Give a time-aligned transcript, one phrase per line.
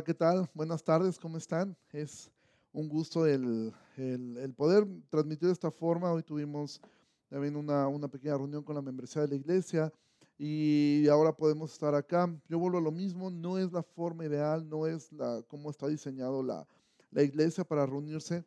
[0.00, 0.50] Hola, ¿qué tal?
[0.54, 1.76] Buenas tardes, ¿cómo están?
[1.92, 2.30] Es
[2.72, 3.70] un gusto el,
[4.56, 6.10] poder transmitir de esta forma.
[6.10, 6.80] Hoy tuvimos
[7.28, 9.92] también una, una, pequeña reunión con la membresía de la iglesia
[10.38, 12.34] y ahora podemos estar acá.
[12.48, 15.86] Yo vuelvo a lo mismo, no es la forma ideal, no es la, cómo está
[15.86, 16.66] diseñado la,
[17.10, 18.42] la iglesia para reunirse.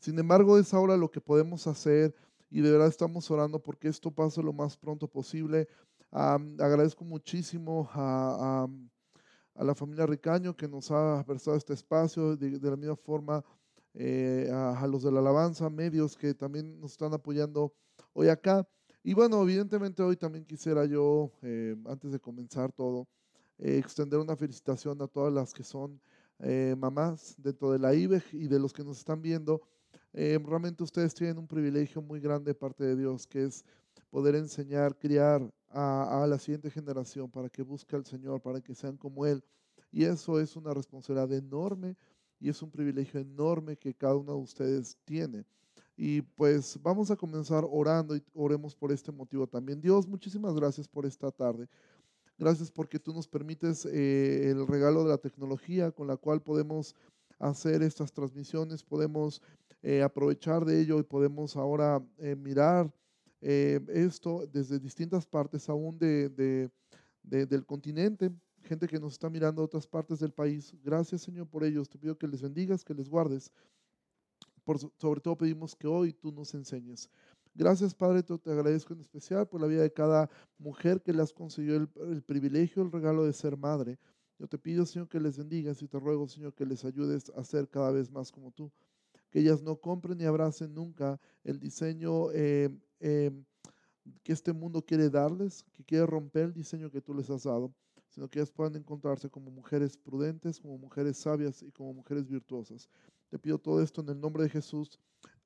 [0.00, 2.16] Sin embargo, es ahora lo que podemos hacer
[2.50, 5.68] y de verdad estamos orando porque esto pase lo más pronto posible.
[6.10, 8.95] agradezco muchísimo a a
[9.64, 13.44] la familia Ricaño que nos ha prestado este espacio, de, la misma forma
[13.94, 17.72] eh, a, los de la alabanza, medios que también nos están apoyando
[18.12, 18.66] hoy acá.
[19.02, 23.08] Y bueno, evidentemente hoy también quisiera yo, eh, antes de comenzar todo,
[23.58, 26.00] eh, extender una felicitación a todas las que son
[26.76, 29.62] mamás dentro de la IBEG y de los que nos están viendo.
[30.12, 33.64] realmente ustedes tienen un privilegio muy grande de parte de Dios, que es
[34.10, 38.96] poder enseñar, criar a, la siguiente generación para que busque al Señor, para que sean
[38.96, 39.44] como Él.
[39.92, 41.96] Y eso es una responsabilidad enorme
[42.40, 45.44] y es un privilegio enorme que cada uno de ustedes tiene.
[45.96, 49.80] Y pues vamos a comenzar orando y oremos por este motivo también.
[49.80, 51.68] Dios, muchísimas gracias por esta tarde.
[52.38, 56.94] Gracias porque tú nos permites eh, el regalo de la tecnología con la cual podemos
[57.38, 59.42] hacer estas transmisiones, podemos
[59.82, 62.92] eh, aprovechar de ello y podemos ahora eh, mirar
[63.40, 66.70] eh, esto desde distintas partes aún de,
[67.22, 68.30] del continente,
[68.62, 70.74] gente que nos está mirando de otras partes del país.
[70.82, 71.88] Gracias Señor por ellos.
[71.88, 73.52] Te pido que les bendigas, que les guardes.
[74.64, 77.08] Por, sobre todo pedimos que hoy tú nos enseñes.
[77.54, 80.28] Gracias Padre, te, agradezco en especial por la vida de cada
[80.58, 83.98] mujer que le has concedido el, el privilegio, el regalo de ser madre.
[84.38, 87.44] Yo te pido, Señor, que les bendigas y te ruego, Señor, que les ayudes a
[87.44, 88.70] ser cada vez más como tú.
[89.30, 92.68] Que ellas no compren ni abracen nunca el diseño eh,
[93.00, 93.44] Em,
[94.22, 97.72] que este mundo quiere darles, que quiere romper el diseño que tú les has dado,
[98.08, 102.88] sino que ellas puedan encontrarse como mujeres prudentes, como mujeres sabias y como mujeres virtuosas.
[103.28, 104.98] Te pido todo esto en el nombre de Jesús.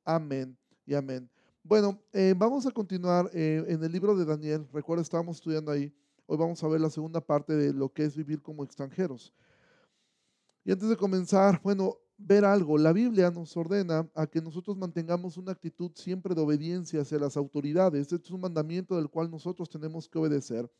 [0.05, 1.31] Amén y amén.
[1.62, 4.66] Bueno, eh, vamos a continuar eh, en el libro de Daniel.
[4.72, 5.93] Recuerda, estábamos estudiando ahí.
[6.27, 9.34] Hoy vamos a ver la segunda parte de lo que es vivir como extranjeros.
[10.65, 12.78] Y antes de comenzar, bueno, ver algo.
[12.78, 17.36] La Biblia nos ordena a que nosotros mantengamos una actitud siempre de obediencia hacia las
[17.36, 18.12] autoridades.
[18.12, 20.70] Este es un mandamiento del cual nosotros tenemos que obedecer.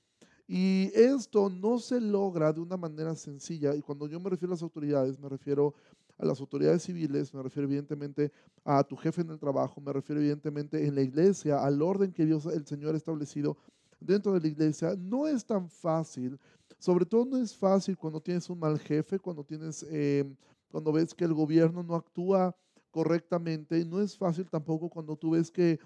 [0.47, 3.75] Y esto no se logra de una manera sencilla.
[3.75, 5.75] Y cuando yo me refiero a las autoridades, me refiero
[6.19, 8.31] a las autoridades civiles, me refiero evidentemente
[8.65, 12.27] a tu jefe en el trabajo, me refiero evidentemente en la iglesia, al orden que
[12.27, 13.57] Dios, el Señor, ha establecido
[14.01, 14.95] dentro de la iglesia.
[14.99, 16.39] No es tan fácil.
[16.79, 19.87] Sobre todo no es fácil cuando tienes un mal jefe, cuando tienes...
[19.89, 20.25] Eh,
[20.71, 22.57] cuando ves que el gobierno no actúa
[22.91, 23.85] correctamente.
[23.85, 25.79] No es fácil tampoco cuando tú ves que,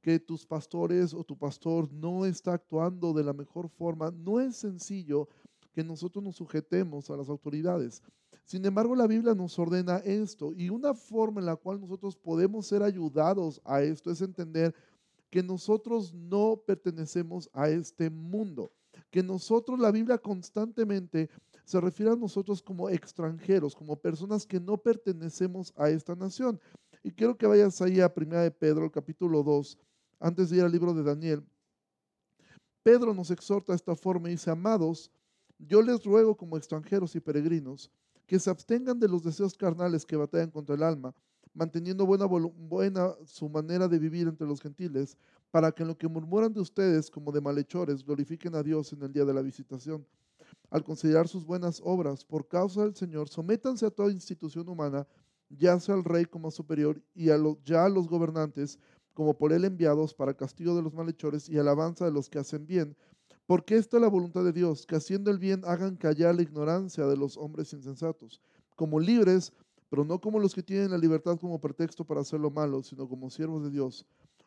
[0.00, 4.10] que tus pastores o tu pastor no está actuando de la mejor forma.
[4.10, 5.28] No es sencillo
[5.72, 8.02] que nosotros nos sujetemos a las autoridades.
[8.44, 12.66] Sin embargo, la Biblia nos ordena esto y una forma en la cual nosotros podemos
[12.66, 14.74] ser ayudados a esto es entender
[15.30, 18.70] que nosotros no pertenecemos a este mundo,
[19.10, 21.30] que nosotros, la Biblia constantemente
[21.72, 26.60] se refiere a nosotros como extranjeros, como personas que no pertenecemos a esta nación.
[27.02, 29.78] Y quiero que vayas ahí a 1 de Pedro, capítulo 2,
[30.20, 31.42] antes de ir al libro de Daniel.
[32.82, 35.10] Pedro nos exhorta de esta forma y dice, amados,
[35.58, 37.90] yo les ruego como extranjeros y peregrinos
[38.26, 41.14] que se abstengan de los deseos carnales que batallan contra el alma,
[41.54, 45.16] manteniendo buena, buena su manera de vivir entre los gentiles,
[45.50, 49.02] para que en lo que murmuran de ustedes como de malhechores glorifiquen a Dios en
[49.04, 50.06] el día de la visitación
[50.70, 55.06] al considerar sus buenas obras por causa del Señor, sométanse a toda institución humana,
[55.48, 58.78] ya sea al rey como superior y a ya a los gobernantes
[59.14, 62.66] como por él enviados para castigo de los malhechores y alabanza de los que hacen
[62.66, 62.96] bien,
[63.46, 67.06] porque esta es la voluntad de Dios, que haciendo el bien hagan callar la ignorancia
[67.06, 68.40] de los hombres insensatos,
[68.76, 69.52] como libres,
[69.90, 73.06] pero no como los que tienen la libertad como pretexto para hacer lo malo, sino
[73.06, 74.06] como siervos de Dios.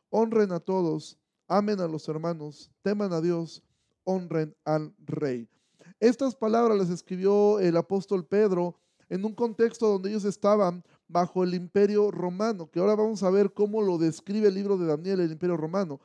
[0.09, 3.61] Honren a todos, amen a los hermanos, teman a Dios,
[4.05, 5.47] honren al rey.
[5.99, 8.75] Estas palabras las escribió el apóstol Pedro
[9.09, 13.53] en un contexto donde ellos estaban bajo el imperio romano, que ahora vamos a ver
[13.53, 15.99] cómo lo describe el libro de Daniel, el imperio romano.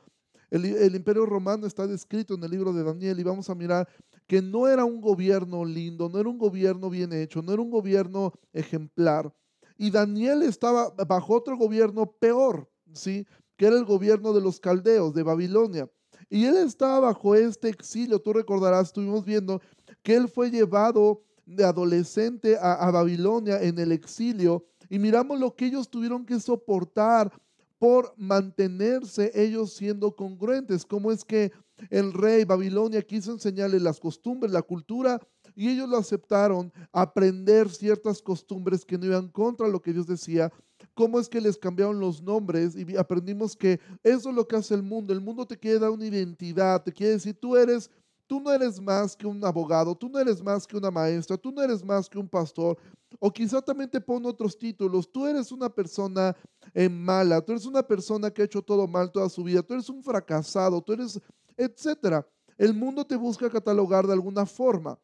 [0.49, 3.87] El, imperio romano está descrito en el libro de Daniel y vamos a mirar
[4.27, 7.71] que no era un gobierno lindo, no era un gobierno bien hecho, no era un
[7.71, 9.33] gobierno ejemplar.
[9.77, 13.25] Y Daniel estaba bajo otro gobierno peor, ¿sí?
[13.55, 15.89] Que era el gobierno de los caldeos, de Babilonia.
[16.29, 18.19] Y él estaba bajo este exilio.
[18.19, 19.61] Tú recordarás, estuvimos viendo
[20.03, 25.65] que él fue llevado de adolescente a, Babilonia en el exilio y miramos lo que
[25.65, 27.31] ellos tuvieron que soportar
[27.77, 30.85] por mantenerse ellos siendo congruentes.
[30.85, 31.51] Cómo es que
[31.89, 35.19] el rey Babilonia quiso enseñarle las costumbres, la cultura
[35.55, 40.51] y ellos lo aceptaron, aprender ciertas costumbres que no iban contra lo que Dios decía,
[40.93, 44.75] cómo es que les cambiaron los nombres y aprendimos que eso es lo que hace
[44.75, 45.13] el mundo.
[45.13, 47.89] El mundo te quiere dar una identidad, te quiere decir, tú eres,
[48.31, 51.51] tú no eres más que un abogado, tú no eres más que una maestra, tú
[51.51, 52.77] no eres más que un pastor,
[53.19, 56.33] o quizá también te pone otros títulos, tú eres una persona
[56.73, 59.73] eh, mala, tú eres una persona que ha hecho todo mal toda su vida, tú
[59.73, 61.19] eres un fracasado, tú eres,
[61.57, 62.25] etcétera.
[62.57, 64.97] El mundo te busca catalogar de alguna forma,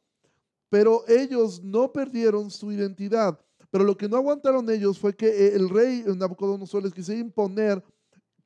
[0.69, 3.37] pero ellos no perdieron su identidad.
[3.69, 7.83] Pero lo que no aguantaron ellos fue que eh, el rey Nabucodonosor les quisiera imponer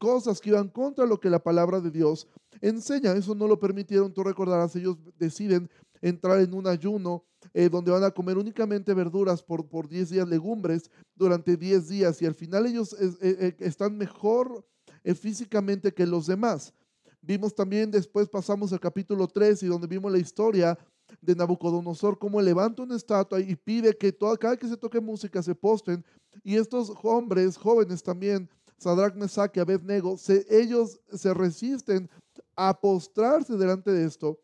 [0.01, 2.27] cosas que iban contra lo que la palabra de Dios
[2.59, 3.13] enseña.
[3.13, 5.69] Eso no lo permitieron, tú recordarás, ellos deciden
[6.01, 10.27] entrar en un ayuno eh, donde van a comer únicamente verduras por, por 10 días,
[10.27, 14.65] legumbres durante 10 días y al final ellos eh, están mejor
[15.03, 16.74] físicamente que los demás.
[17.21, 20.75] Vimos también después, pasamos al capítulo 3 y donde vimos la historia
[21.21, 25.44] de Nabucodonosor, cómo levanta una estatua y pide que toda, cada que se toque música
[25.44, 26.03] se posten.
[26.44, 28.50] Y estos hombres jóvenes también,
[28.81, 30.18] Sadrach, Mesach y Abednego,
[30.50, 32.10] ellos se resisten
[32.56, 34.39] a postrarse delante de esto.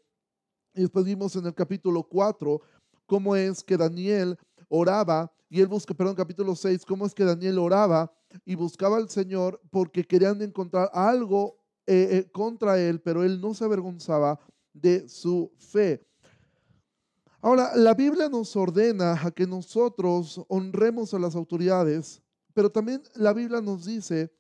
[0.76, 2.62] Y después vimos en el capítulo 4
[3.08, 4.38] cómo es que Daniel
[4.70, 8.14] oraba, y él busca, perdón, capítulo 6, cómo es que Daniel oraba
[8.46, 11.58] y buscaba al Señor porque querían encontrar algo
[11.88, 14.40] eh, eh, contra él, pero él no se avergonzaba
[14.72, 16.06] de su fe.
[17.42, 22.22] Ahora, la Biblia nos ordena a que nosotros honremos a las autoridades,
[22.58, 24.34] pero también la Biblia nos dice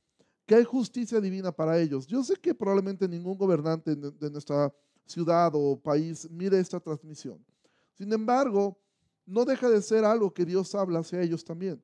[0.47, 2.07] que hay justicia divina para ellos.
[2.07, 4.73] Yo sé que probablemente ningún gobernante de nuestra
[5.05, 7.45] ciudad o país mire esta transmisión.
[7.93, 8.75] Sin embargo,
[9.23, 11.79] no deja de ser algo que Dios habla hacia ellos también.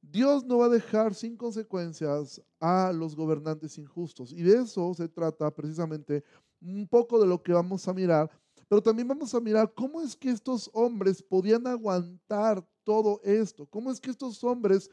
[0.00, 4.32] Dios no va a dejar sin consecuencias a los gobernantes injustos.
[4.32, 6.24] Y de eso se trata precisamente
[6.62, 8.30] un poco de lo que vamos a mirar
[8.68, 13.90] pero también vamos a mirar cómo es que estos hombres podían aguantar todo esto, cómo
[13.90, 14.90] es que estos hombres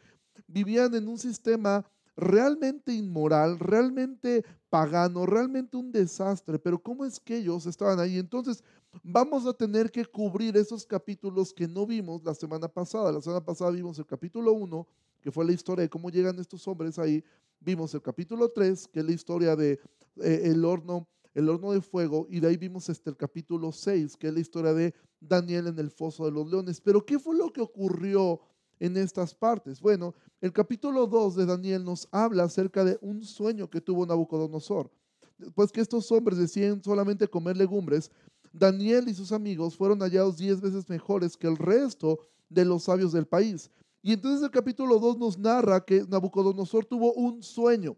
[0.48, 1.86] vivían en un sistema
[2.16, 8.18] realmente inmoral, realmente pagano, realmente un desastre, pero cómo es que ellos estaban ahí.
[8.18, 8.63] Entonces,
[9.04, 13.12] vamos a tener que cubrir esos capítulos que no vimos la semana pasada.
[13.12, 14.88] La semana pasada vimos el capítulo 1,
[15.22, 17.24] que fue la historia de cómo llegan estos hombres ahí.
[17.60, 19.80] Vimos el capítulo 3, que es la historia de
[20.18, 24.18] eh, el horno el horno de fuego, y de ahí vimos este, el capítulo 6,
[24.18, 26.81] que es la historia de Daniel en el foso de los leones.
[26.81, 28.42] Pero ¿qué fue lo que ocurrió
[28.81, 29.80] en estas partes?
[29.80, 34.92] Bueno, el capítulo 2 de Daniel nos habla acerca de un sueño que tuvo Nabucodonosor.
[35.38, 38.12] Después que estos hombres decían solamente comer legumbres,
[38.51, 43.12] Daniel y sus amigos fueron hallados diez veces mejores que el resto de los sabios
[43.12, 43.69] del país.
[44.01, 47.95] Y entonces el capítulo 2 nos narra que Nabucodonosor tuvo un sueño.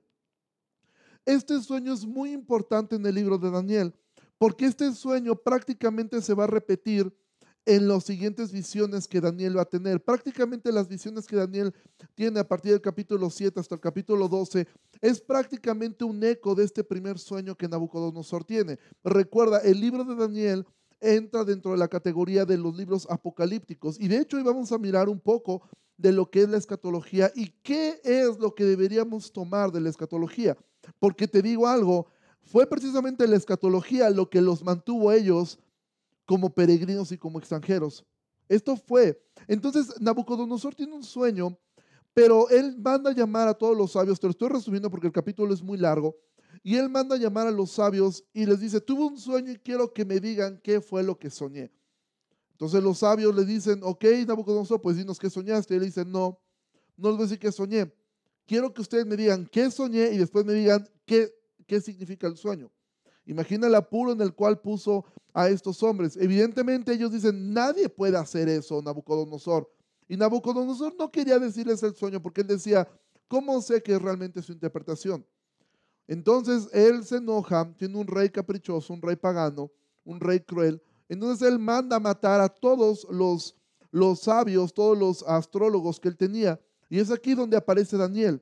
[1.26, 3.96] Este sueño es muy importante en el libro de Daniel,
[4.38, 7.10] porque este sueño prácticamente se va a repetir
[7.66, 10.04] en las siguientes visiones que Daniel va a tener.
[10.04, 11.74] Prácticamente las visiones que Daniel
[12.16, 14.68] tiene a partir del capítulo 7 hasta el capítulo 12
[15.02, 18.80] es prácticamente un eco de este primer sueño que Nabucodonosor tiene.
[19.04, 20.66] Recuerda, el libro de Daniel
[21.00, 24.78] entra dentro de la categoría de los libros apocalípticos y de hecho hoy vamos a
[24.78, 25.62] mirar un poco
[25.98, 29.90] de lo que es la escatología y qué es lo que deberíamos tomar de la
[29.90, 30.58] escatología.
[31.00, 32.08] Porque te digo algo,
[32.42, 35.60] fue precisamente la escatología lo que los mantuvo ellos
[36.26, 38.06] como peregrinos y como extranjeros.
[38.50, 39.22] Esto fue.
[39.48, 41.58] Entonces Nabucodonosor tiene un sueño,
[42.14, 44.20] pero él manda a llamar a todos los sabios.
[44.20, 46.16] Te lo estoy resumiendo porque el capítulo es muy largo.
[46.62, 49.58] Y él manda a llamar a los sabios y les dice, tuve un sueño y
[49.58, 51.72] quiero que me digan qué fue lo que soñé.
[52.52, 55.74] Entonces los sabios le dicen, ok, Nabucodonosor, pues dinos qué soñaste.
[55.74, 56.40] Y él dice, no,
[56.96, 57.92] no les voy a decir qué soñé
[58.46, 61.34] quiero que ustedes me digan qué soñé y después me digan qué,
[61.68, 62.72] qué significa el sueño.
[63.26, 66.18] Imagina el apuro en el cual puso a estos hombres.
[66.18, 69.70] Evidentemente ellos dicen, nadie puede hacer eso, Nabucodonosor.
[70.08, 72.88] Y Nabucodonosor no quería decirles el sueño porque él decía,
[73.28, 75.26] ¿cómo sé que es realmente su interpretación?
[76.08, 79.72] Entonces él se enoja, tiene un rey caprichoso, un rey pagano,
[80.04, 80.82] un rey cruel.
[81.08, 83.56] Entonces él manda matar a todos los,
[83.92, 86.60] los sabios, todos los astrólogos que él tenía.
[86.90, 88.42] Y es aquí donde aparece Daniel.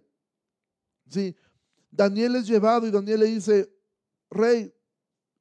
[1.07, 1.35] Sí,
[1.91, 3.69] Daniel es llevado y Daniel le dice,
[4.31, 4.73] rey,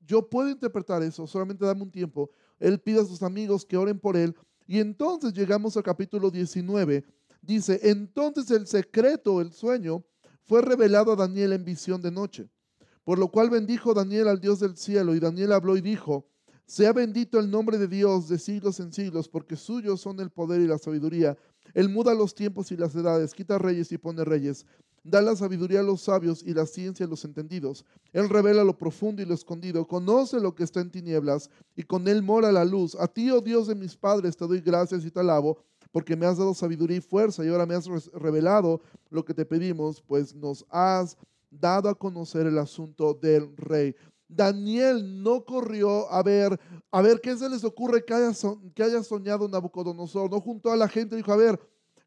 [0.00, 2.30] yo puedo interpretar eso, solamente dame un tiempo.
[2.58, 4.34] Él pide a sus amigos que oren por él.
[4.66, 7.04] Y entonces llegamos al capítulo 19.
[7.40, 10.04] Dice, entonces el secreto, el sueño,
[10.42, 12.50] fue revelado a Daniel en visión de noche.
[13.04, 15.14] Por lo cual bendijo Daniel al Dios del cielo.
[15.14, 16.26] Y Daniel habló y dijo,
[16.66, 20.60] sea bendito el nombre de Dios de siglos en siglos, porque suyos son el poder
[20.60, 21.36] y la sabiduría
[21.74, 24.66] él muda los tiempos y las edades, quita reyes y pone reyes.
[25.02, 27.84] Da la sabiduría a los sabios y la ciencia a los entendidos.
[28.12, 32.06] Él revela lo profundo y lo escondido, conoce lo que está en tinieblas y con
[32.06, 32.94] él mora la luz.
[32.96, 35.58] A ti, oh Dios de mis padres, te doy gracias y te alabo,
[35.90, 39.46] porque me has dado sabiduría y fuerza y ahora me has revelado lo que te
[39.46, 41.16] pedimos, pues nos has
[41.50, 43.94] dado a conocer el asunto del rey.
[44.28, 46.58] Daniel no corrió a ver,
[46.92, 48.32] a ver qué se les ocurre que haya,
[48.74, 50.30] que haya soñado Nabucodonosor.
[50.30, 51.60] No juntó a la gente y dijo, a ver,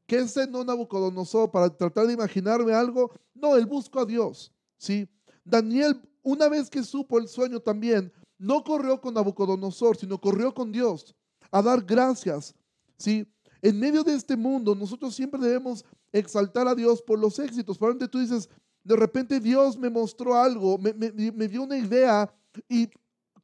[0.05, 3.11] ¿Qué no Nabucodonosor para tratar de imaginarme algo?
[3.33, 4.51] No, él buscó a Dios.
[4.77, 5.07] ¿sí?
[5.43, 10.71] Daniel, una vez que supo el sueño también, no corrió con Nabucodonosor, sino corrió con
[10.71, 11.15] Dios
[11.51, 12.53] a dar gracias.
[12.97, 13.25] ¿sí?
[13.61, 17.77] En medio de este mundo, nosotros siempre debemos exaltar a Dios por los éxitos.
[17.77, 18.49] Ejemplo, tú dices,
[18.83, 22.33] de repente Dios me mostró algo, me, me dio una idea
[22.67, 22.89] y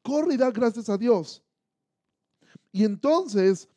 [0.02, 1.42] corre y da gracias a Dios.
[2.72, 3.70] Y entonces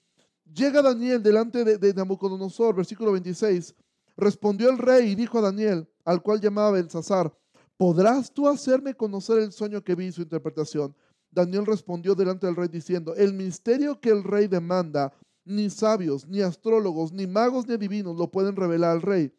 [0.54, 3.75] Llega Daniel delante de, Nabucodonosor, versículo 26.
[4.16, 7.35] Respondió el rey y dijo a Daniel, al cual llamaba Belsasar,
[7.78, 10.94] ¿podrás tú hacerme conocer el sueño que vi y su interpretación?
[11.30, 15.14] Daniel respondió delante del rey diciendo, el misterio que el rey demanda,
[15.47, 19.32] ni sabios, ni astrólogos, ni magos, ni adivinos lo pueden revelar al rey.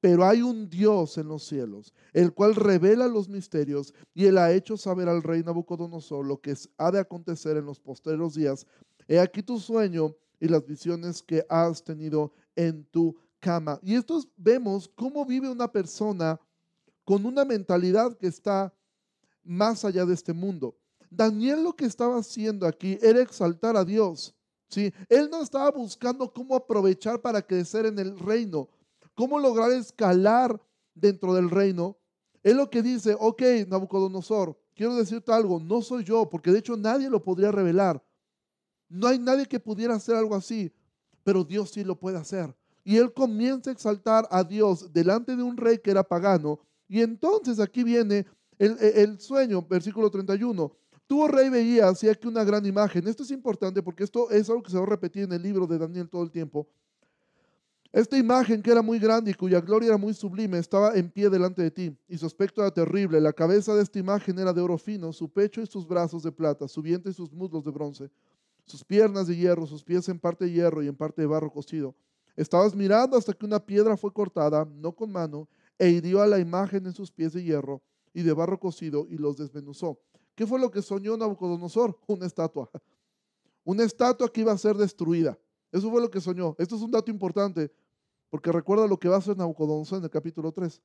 [0.00, 4.52] Pero hay un Dios en los cielos, el cual revela los misterios, y él ha
[4.52, 8.66] hecho saber al rey Nabucodonosor lo que ha de acontecer en los postreros días.
[9.06, 13.78] He aquí tu sueño y las visiones que has tenido en tu cama.
[13.82, 16.40] Y esto vemos cómo vive una persona
[17.04, 18.74] con una mentalidad que está
[19.44, 20.76] más allá de este mundo.
[21.08, 24.34] Daniel lo que estaba haciendo aquí era exaltar a Dios.
[24.68, 24.92] ¿sí?
[25.08, 28.68] Él no estaba buscando cómo aprovechar para crecer en el reino,
[29.14, 30.60] cómo lograr escalar
[30.94, 31.96] dentro del reino.
[32.42, 36.76] Él lo que dice, ok, Nabucodonosor, quiero decirte algo, no soy yo, porque de hecho
[36.76, 38.02] nadie lo podría revelar.
[38.88, 40.72] No hay nadie que pudiera hacer algo así,
[41.24, 42.54] pero Dios sí lo puede hacer.
[42.84, 46.60] Y él comienza a exaltar a Dios delante de un rey que era pagano.
[46.88, 48.24] Y entonces aquí viene
[48.58, 50.72] el, sueño, versículo 31.
[51.08, 53.08] Tú, oh rey, veías así aquí una gran imagen.
[53.08, 55.66] Esto es importante porque esto es algo que se va a repetir en el libro
[55.66, 56.68] de Daniel todo el tiempo.
[57.92, 61.30] Esta imagen que era muy grande y cuya gloria era muy sublime estaba en pie
[61.30, 63.20] delante de ti y su aspecto era terrible.
[63.20, 66.30] La cabeza de esta imagen era de oro fino, su pecho y sus brazos de
[66.30, 68.10] plata, su vientre y sus muslos de bronce
[68.66, 71.50] sus piernas de hierro, sus pies en parte de hierro y en parte de barro
[71.50, 71.94] cocido.
[72.34, 76.38] Estabas mirando hasta que una piedra fue cortada, no con mano, e hirió a la
[76.38, 77.82] imagen en sus pies de hierro
[78.12, 79.98] y de barro cocido y los desmenuzó.
[80.34, 81.98] ¿Qué fue lo que soñó Nabucodonosor?
[82.06, 82.70] Una estatua.
[83.64, 85.38] Una estatua que iba a ser destruida.
[85.72, 86.54] Eso fue lo que soñó.
[86.58, 87.72] Esto es un dato importante
[88.28, 90.80] porque recuerda lo que va a hacer Nabucodonosor en el capítulo 3.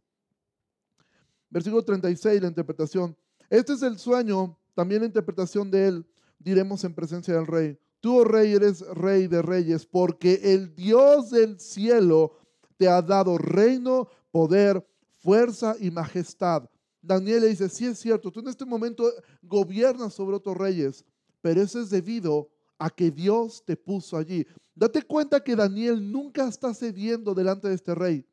[1.49, 3.15] Versículo 36, la interpretación.
[3.49, 6.05] Este es el sueño, también la interpretación de él
[6.43, 11.29] diremos en presencia del rey, tú, oh rey, eres rey de reyes, porque el Dios
[11.29, 12.33] del cielo
[12.77, 14.85] te ha dado reino, poder,
[15.19, 16.67] fuerza y majestad.
[17.01, 21.05] Daniel le dice, sí es cierto, tú en este momento gobiernas sobre otros reyes,
[21.41, 24.45] pero eso es debido a que Dios te puso allí.
[24.73, 28.25] Date cuenta que Daniel nunca está cediendo delante de este rey.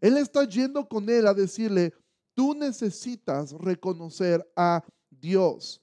[0.00, 1.92] Él está yendo con él a decirle,
[2.34, 5.82] tú necesitas reconocer a Dios.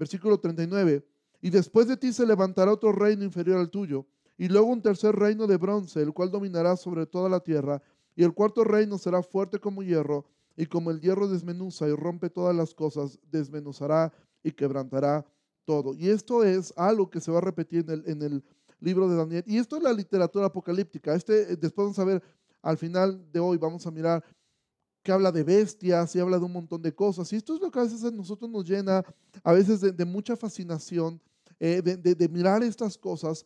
[0.00, 1.06] Versículo 39.
[1.42, 4.06] Y después de ti se levantará otro reino inferior al tuyo,
[4.38, 7.82] y luego un tercer reino de bronce, el cual dominará sobre toda la tierra,
[8.16, 10.24] y el cuarto reino será fuerte como hierro,
[10.56, 14.10] y como el hierro desmenuza y rompe todas las cosas, desmenuzará
[14.42, 15.26] y quebrantará
[15.66, 15.92] todo.
[15.94, 18.44] Y esto es algo que se va a repetir en el, en el
[18.80, 19.44] libro de Daniel.
[19.46, 21.14] Y esto es la literatura apocalíptica.
[21.14, 22.22] Este, después vamos a ver,
[22.62, 24.24] al final de hoy, vamos a mirar
[25.02, 27.32] que habla de bestias y habla de un montón de cosas.
[27.32, 29.02] Y esto es lo que a veces a nosotros nos llena,
[29.42, 31.20] a veces de, mucha fascinación,
[31.58, 33.44] eh, de, mirar estas cosas,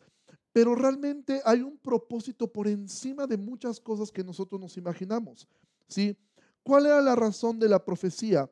[0.51, 5.47] pero realmente hay un propósito por encima de muchas cosas que nosotros nos imaginamos.
[5.87, 6.17] ¿sí?
[6.63, 8.49] ¿Cuál era la razón de la profecía?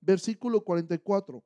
[0.00, 1.42] Versículo 44.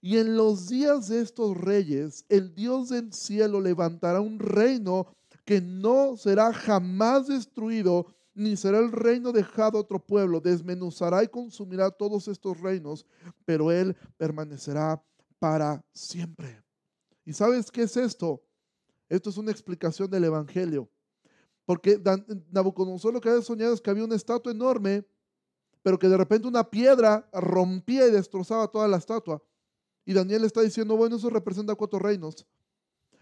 [0.00, 5.08] Y en los días de estos reyes, el Dios del cielo levantará un reino
[5.44, 8.06] que no será jamás destruido,
[8.38, 10.40] ni será el reino dejado a otro pueblo.
[10.40, 13.04] Desmenuzará y consumirá todos estos reinos,
[13.44, 15.02] pero él permanecerá
[15.38, 16.62] para siempre.
[17.24, 18.42] ¿Y sabes qué es esto?
[19.08, 20.88] Esto es una explicación del Evangelio.
[21.64, 22.00] Porque
[22.50, 25.04] Nabucodonosor lo que había soñado es que había una estatua enorme,
[25.82, 29.42] pero que de repente una piedra rompía y destrozaba toda la estatua.
[30.04, 32.46] Y Daniel está diciendo, bueno, eso representa cuatro reinos.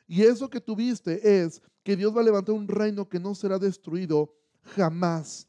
[0.06, 3.58] Y eso que tuviste es que Dios va a levantar un reino que no será
[3.58, 4.32] destruido
[4.66, 5.49] jamás.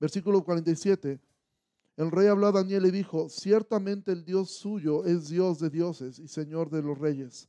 [0.00, 1.20] Versículo 47.
[1.96, 6.18] El rey habló a Daniel y dijo, ciertamente el Dios suyo es Dios de dioses
[6.18, 7.48] y Señor de los reyes,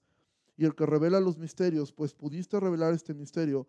[0.55, 3.67] y el que revela los misterios, pues pudiste revelar este misterio.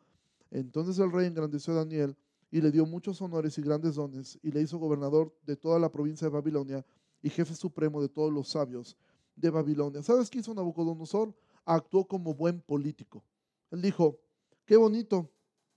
[0.50, 2.14] Entonces el rey engrandeció a Daniel
[2.50, 5.90] y le dio muchos honores y grandes dones y le hizo gobernador de toda la
[5.90, 6.84] provincia de Babilonia
[7.22, 8.96] y jefe supremo de todos los sabios
[9.34, 10.02] de Babilonia.
[10.02, 11.34] ¿Sabes qué hizo Nabucodonosor?
[11.64, 13.24] Actuó como buen político.
[13.70, 14.20] Él dijo,
[14.64, 15.28] qué bonito,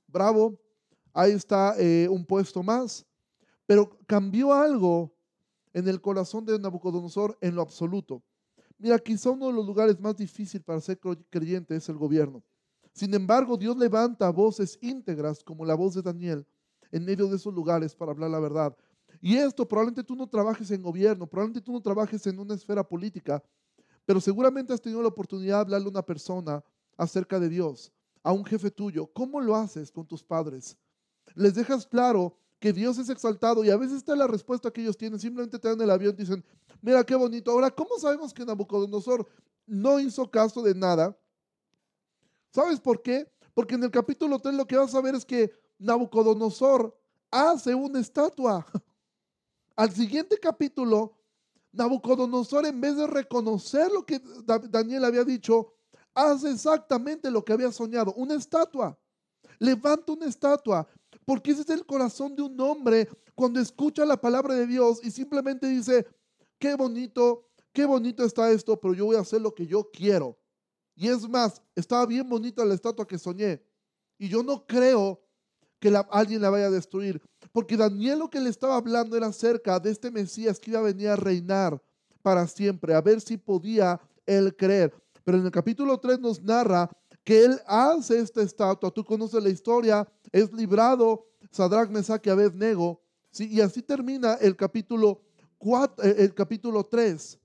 [0.08, 0.60] bravo,
[1.14, 3.06] ahí está eh, un puesto más,
[3.66, 5.14] pero cambió algo
[5.74, 8.24] en el corazón de Nabucodonosor en lo absoluto.
[8.78, 11.00] Mira, quizá uno de los lugares más difíciles para ser
[11.30, 12.42] creyente es el gobierno.
[12.94, 16.46] Sin embargo, Dios levanta voces íntegras como la voz de Daniel
[16.92, 18.76] en medio de esos lugares para hablar la verdad.
[19.22, 22.84] Y esto probablemente tú no trabajes en gobierno, probablemente tú no trabajes en una esfera
[22.84, 23.44] política,
[24.06, 26.64] pero seguramente has tenido la oportunidad de hablarle a una persona
[26.98, 27.92] acerca de Dios,
[28.24, 29.08] a un jefe tuyo.
[29.08, 30.78] ¿Cómo lo haces con tus padres?
[31.36, 34.98] Les dejas claro que Dios es exaltado y a veces está la respuesta que ellos
[34.98, 36.44] tienen, simplemente te dan el avión y dicen,
[36.82, 37.52] mira qué bonito.
[37.52, 39.28] Ahora, ¿cómo sabemos que Nabucodonosor
[39.66, 41.18] no hizo caso de nada?
[42.52, 43.32] ¿Sabes por qué?
[43.54, 46.98] Porque en el capítulo 3 lo que vas a ver es que Nabucodonosor
[47.32, 48.66] hace una estatua.
[49.76, 51.16] Al siguiente capítulo,
[51.72, 54.22] Nabucodonosor, en vez de reconocer lo que
[54.70, 55.74] Daniel había dicho,
[56.14, 58.98] hace exactamente lo que había soñado, una estatua.
[59.60, 60.88] Levanta una estatua,
[61.30, 65.12] porque ese es el corazón de un hombre cuando escucha la palabra de Dios y
[65.12, 66.08] simplemente dice,
[66.58, 70.40] qué bonito, qué bonito está esto, pero yo voy a hacer lo que yo quiero.
[70.96, 73.64] Y es más, estaba bien bonita la estatua que soñé.
[74.18, 75.22] Y yo no creo
[75.80, 77.22] que alguien la vaya a destruir.
[77.52, 80.82] Porque Daniel lo que le estaba hablando era acerca de este Mesías que iba a
[80.82, 81.80] venir a reinar
[82.24, 84.92] para siempre, a ver si podía él creer.
[85.24, 86.90] Pero en el capítulo 3 nos narra
[87.24, 88.90] que él hace esta estatua.
[88.90, 93.02] Tú conoces la historia, es librado Sadrach, Mesach y Abednego.
[93.32, 93.48] ¿sí?
[93.50, 95.22] Y así termina el capítulo,
[95.58, 97.40] 4, eh, el capítulo 3.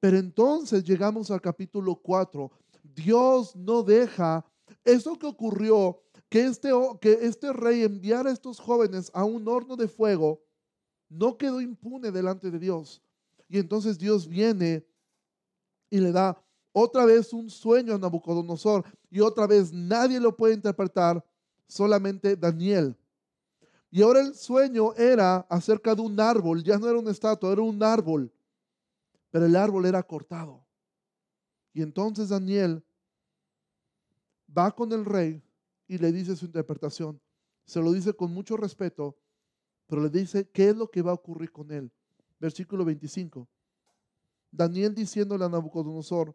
[0.00, 2.50] Pero entonces llegamos al capítulo 4.
[2.94, 4.44] Dios no deja
[4.84, 9.76] eso que ocurrió que este, que este rey enviara a estos jóvenes a un horno
[9.76, 10.42] de fuego,
[11.08, 13.02] no quedó impune delante de Dios.
[13.48, 14.84] Y entonces Dios viene
[15.88, 16.36] y le da
[16.72, 21.24] otra vez un sueño a Nabucodonosor y otra vez nadie lo puede interpretar,
[21.68, 22.96] solamente Daniel.
[23.90, 27.62] Y ahora el sueño era acerca de un árbol, ya no era una estatua, era
[27.62, 28.32] un árbol,
[29.30, 30.64] pero el árbol era cortado.
[31.72, 32.82] Y entonces Daniel
[34.56, 35.42] va con el rey
[35.86, 37.20] y le dice su interpretación.
[37.64, 39.16] Se lo dice con mucho respeto,
[39.86, 41.90] pero le dice qué es lo que va a ocurrir con él.
[42.38, 43.48] Versículo 25.
[44.50, 46.34] Daniel diciéndole a Nabucodonosor,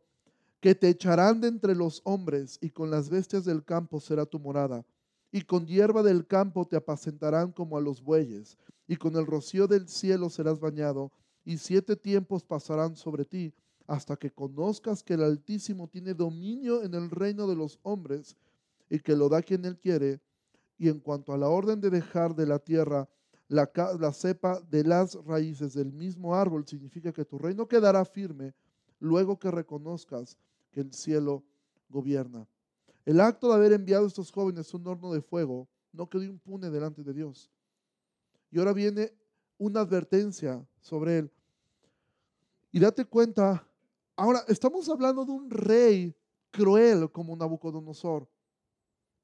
[0.59, 4.39] que te echarán de entre los hombres y con las bestias del campo será tu
[4.39, 4.85] morada,
[5.31, 9.67] y con hierba del campo te apacentarán como a los bueyes, y con el rocío
[9.67, 11.11] del cielo serás bañado,
[11.45, 13.53] y siete tiempos pasarán sobre ti,
[13.87, 18.35] hasta que conozcas que el Altísimo tiene dominio en el reino de los hombres
[18.89, 20.21] y que lo da quien él quiere.
[20.77, 23.09] Y en cuanto a la orden de dejar de la tierra
[23.47, 28.53] la, cepa de las raíces del mismo árbol, significa que tu reino quedará firme
[28.99, 30.37] luego que reconozcas
[30.71, 31.43] que el cielo
[31.89, 32.47] gobierna.
[33.11, 36.69] El acto de haber enviado a estos jóvenes un horno de fuego no quedó impune
[36.69, 37.51] delante de Dios.
[38.49, 39.13] Y ahora viene
[39.57, 41.31] una advertencia sobre él.
[42.71, 43.67] Y date cuenta,
[44.15, 46.15] ahora estamos hablando de un rey
[46.51, 48.29] cruel como Nabucodonosor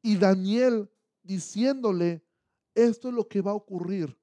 [0.01, 0.89] y Daniel
[1.23, 2.21] diciéndole,
[2.75, 4.13] esto es lo que va a ocurrir.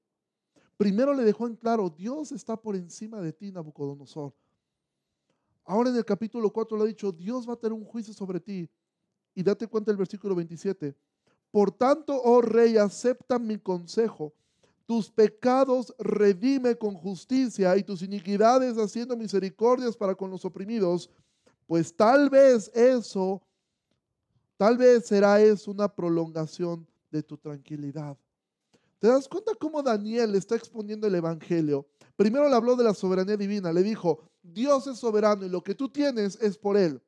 [0.77, 4.31] Primero le dejó en claro, Dios está por encima de ti, Nabucodonosor.
[5.63, 8.39] Ahora en el capítulo 4 le ha dicho, Dios va a tener un juicio sobre
[8.39, 8.69] ti.
[9.35, 10.95] Y date cuenta el versículo 27.
[11.51, 14.33] Por tanto, oh rey, acepta mi consejo.
[14.87, 21.09] Tus pecados redime con justicia y tus iniquidades haciendo misericordias para con los oprimidos,
[21.67, 23.41] pues tal vez eso
[24.57, 28.17] Tal vez será eso una prolongación de tu tranquilidad.
[28.99, 31.85] ¿Te das cuenta cómo Daniel está exponiendo el Evangelio?
[32.15, 35.75] Primero le habló de la soberanía divina, le dijo, Dios es soberano y lo que
[35.75, 37.01] tú tienes es por Él.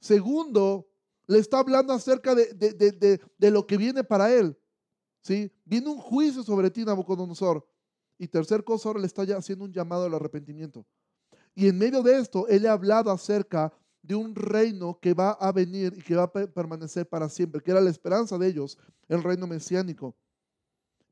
[0.00, 0.88] Segundo,
[1.26, 4.58] le está hablando acerca de, lo que viene para Él.
[5.22, 5.52] ¿sí?
[5.64, 7.66] Viene un juicio sobre ti, Nabucodonosor.
[8.18, 10.84] Y tercer cosa, ahora le está haciendo un llamado al arrepentimiento.
[11.54, 15.52] Y en medio de esto, Él ha hablado acerca de un reino que va a
[15.52, 19.22] venir y que va a permanecer para siempre, que era la esperanza de ellos, el
[19.22, 20.16] reino mesiánico.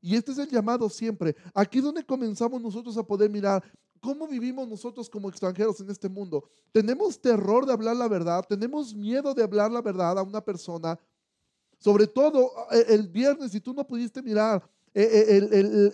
[0.01, 1.35] Y este es el llamado siempre.
[1.53, 3.63] Aquí es donde comenzamos nosotros a poder mirar
[3.99, 6.43] cómo vivimos nosotros como extranjeros en este mundo.
[6.71, 10.97] Tenemos terror de hablar la verdad, tenemos miedo de hablar la verdad a una persona.
[11.77, 15.39] Sobre todo eh, el viernes, si tú no pudiste mirar eh,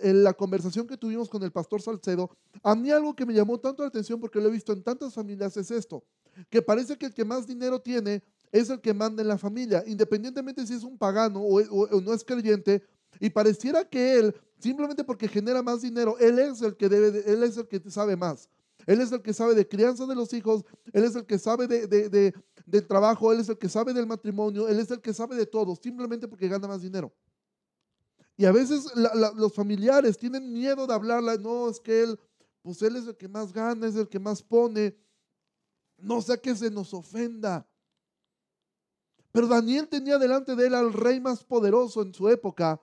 [0.02, 2.30] eh, la conversación que tuvimos con el pastor Salcedo,
[2.62, 5.14] a mí algo que me llamó tanto la atención porque lo he visto en tantas
[5.14, 6.02] familias es esto
[6.50, 9.82] que parece que el que más dinero tiene es el que manda en la familia,
[9.86, 12.82] independientemente si es un pagano o no es creyente,
[13.18, 17.42] y pareciera que él, simplemente porque genera más dinero, él es el que debe, él
[17.42, 18.48] es el que sabe más.
[18.86, 21.66] Él es el que sabe de crianza de los hijos, Él es el que sabe
[21.66, 22.34] de,
[22.66, 25.46] del trabajo, Él es el que sabe del matrimonio, Él es el que sabe de
[25.46, 27.12] todo, simplemente porque gana más dinero.
[28.36, 28.92] Y a veces
[29.34, 32.20] los familiares tienen miedo de hablarla, no, es que Él,
[32.62, 34.96] pues Él es el que más gana, es el que más pone,
[35.98, 37.66] no sea que se nos ofenda.
[39.32, 42.80] Pero Daniel tenía delante de él al rey más poderoso en su época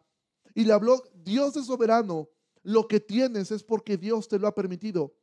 [0.53, 2.29] y le habló, Dios es soberano,
[2.63, 5.13] lo que tienes es porque Dios te lo ha permitido.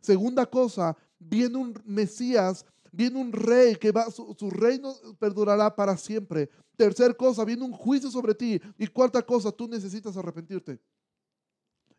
[0.00, 6.48] Segunda cosa, viene un Mesías, viene un rey que va, su, reino perdurará para siempre.
[6.76, 8.60] Tercer cosa, viene un juicio sobre ti.
[8.78, 10.80] Y cuarta cosa, tú necesitas arrepentirte.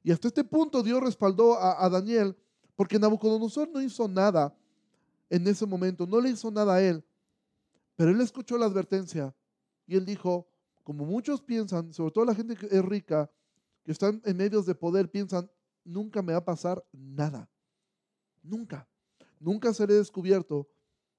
[0.03, 2.35] Y hasta este punto Dios respaldó a, a Daniel
[2.75, 4.55] porque Nabucodonosor no hizo nada
[5.29, 7.03] en ese momento, no le hizo nada a él.
[7.95, 9.35] Pero él escuchó la advertencia
[9.85, 10.47] y él dijo,
[10.83, 13.29] como muchos piensan, sobre todo la gente que es rica,
[13.91, 15.49] están en medios de poder, piensan,
[15.83, 17.49] nunca me va a pasar nada.
[18.43, 18.87] Nunca.
[19.39, 20.69] Nunca seré descubierto.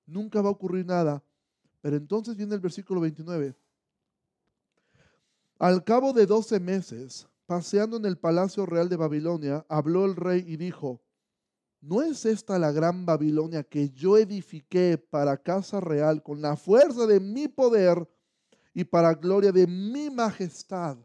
[0.06, 1.22] Nunca va a ocurrir nada.
[1.80, 3.54] Pero entonces viene el versículo 29.
[5.58, 10.44] Al cabo de doce meses, paseando en el palacio real de Babilonia, habló el rey
[10.46, 11.02] y dijo,
[11.80, 17.06] ¿no es esta la gran Babilonia que yo edifiqué para casa real con la fuerza
[17.06, 18.08] de mi poder
[18.72, 20.98] y para gloria de mi majestad?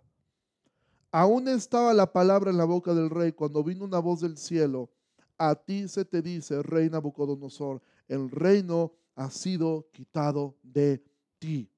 [1.17, 4.89] Aún estaba la palabra en la boca del rey cuando vino una voz del cielo
[5.37, 11.01] a ti se te dice, rey Nabucodonosor, el reino ha sido quitado de
[11.39, 11.69] ti.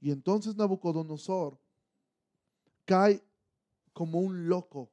[0.00, 1.58] Y entonces Nabucodonosor
[2.84, 3.22] cae
[3.92, 4.90] como un loco.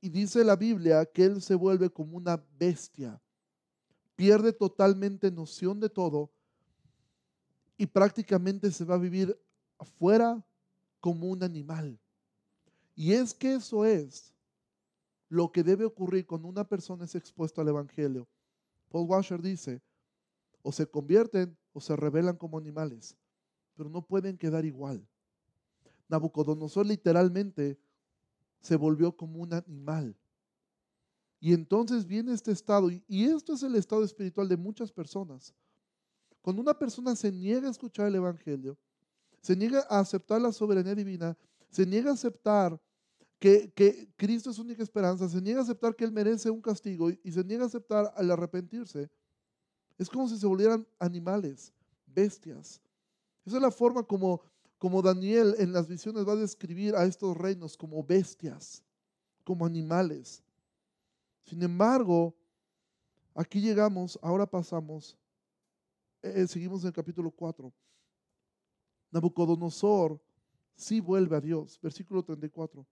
[0.00, 3.18] Y dice la Biblia que él se vuelve como una bestia.
[4.14, 6.30] Pierde totalmente noción de todo
[7.76, 9.38] y prácticamente se va a vivir
[9.78, 10.44] afuera
[11.00, 11.98] como un animal.
[12.96, 14.34] Y es que eso es
[15.28, 18.26] lo que debe ocurrir cuando una persona es expuesta al Evangelio.
[18.88, 19.82] Paul Washer dice,
[20.62, 23.14] o se convierten o se rebelan como animales,
[23.76, 25.06] pero no pueden quedar igual.
[26.08, 27.78] Nabucodonosor literalmente
[28.60, 30.16] se volvió como un animal.
[31.38, 35.54] Y entonces viene este estado, y esto es el estado espiritual de muchas personas.
[36.40, 38.78] Cuando una persona se niega a escuchar el Evangelio,
[39.42, 41.36] se niega a aceptar la soberanía divina,
[41.68, 42.80] se niega a aceptar
[43.38, 47.10] que, Cristo es su única esperanza, se niega a aceptar que Él merece un castigo
[47.10, 49.10] y, se niega a aceptar al arrepentirse,
[49.98, 51.72] es como si se volvieran animales,
[52.06, 52.80] bestias.
[53.44, 54.40] Esa es la forma como,
[54.78, 58.82] como Daniel en las visiones va a describir a estos reinos como bestias,
[59.44, 60.42] como animales.
[61.44, 62.34] Sin embargo,
[63.34, 65.16] aquí llegamos, ahora pasamos,
[66.22, 67.72] eh, eh, seguimos en el capítulo 4.
[69.12, 70.20] Nabucodonosor
[70.74, 72.86] sí vuelve a Dios, versículo 34.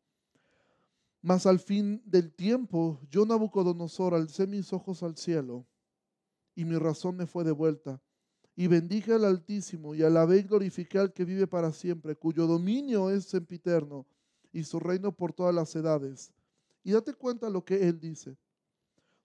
[1.25, 5.67] Mas al fin del tiempo, yo Nabucodonosor alcé mis ojos al cielo
[6.55, 8.03] y mi razón me fue devuelta.
[8.55, 13.09] Y bendije al Altísimo y alabé y glorifiqué al que vive para siempre, cuyo dominio
[13.09, 14.07] es sempiterno
[14.53, 16.31] y su reino por todas las edades.
[16.83, 18.37] Y date cuenta lo que él dice.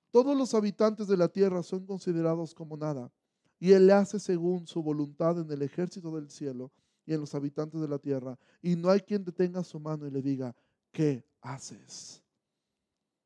[0.09, 3.11] Todos los habitantes de la tierra son considerados como nada,
[3.59, 6.71] y él hace según su voluntad en el ejército del cielo
[7.05, 8.39] y en los habitantes de la tierra.
[8.61, 10.55] Y no hay quien detenga su mano y le diga,
[10.93, 12.23] ¿qué haces?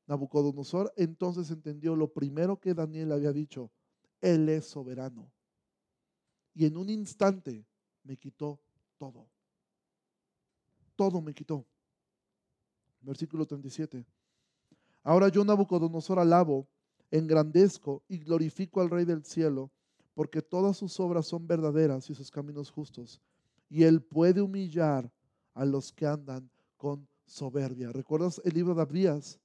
[0.07, 3.71] Nabucodonosor entonces entendió lo primero que Daniel había dicho,
[4.21, 5.31] Él es soberano.
[6.53, 7.65] Y en un instante
[8.03, 8.59] me quitó
[8.97, 9.27] todo.
[10.95, 11.65] Todo me quitó.
[13.01, 14.05] Versículo 37.
[15.03, 16.67] Ahora yo Nabucodonosor alabo,
[17.11, 19.71] engrandezco y glorifico al Rey del cielo,
[20.13, 23.19] porque todas sus obras son verdaderas y sus caminos justos.
[23.69, 25.11] Y Él puede humillar
[25.53, 27.91] a los que andan con soberbia.
[27.91, 29.39] ¿Recuerdas el libro de Abrías?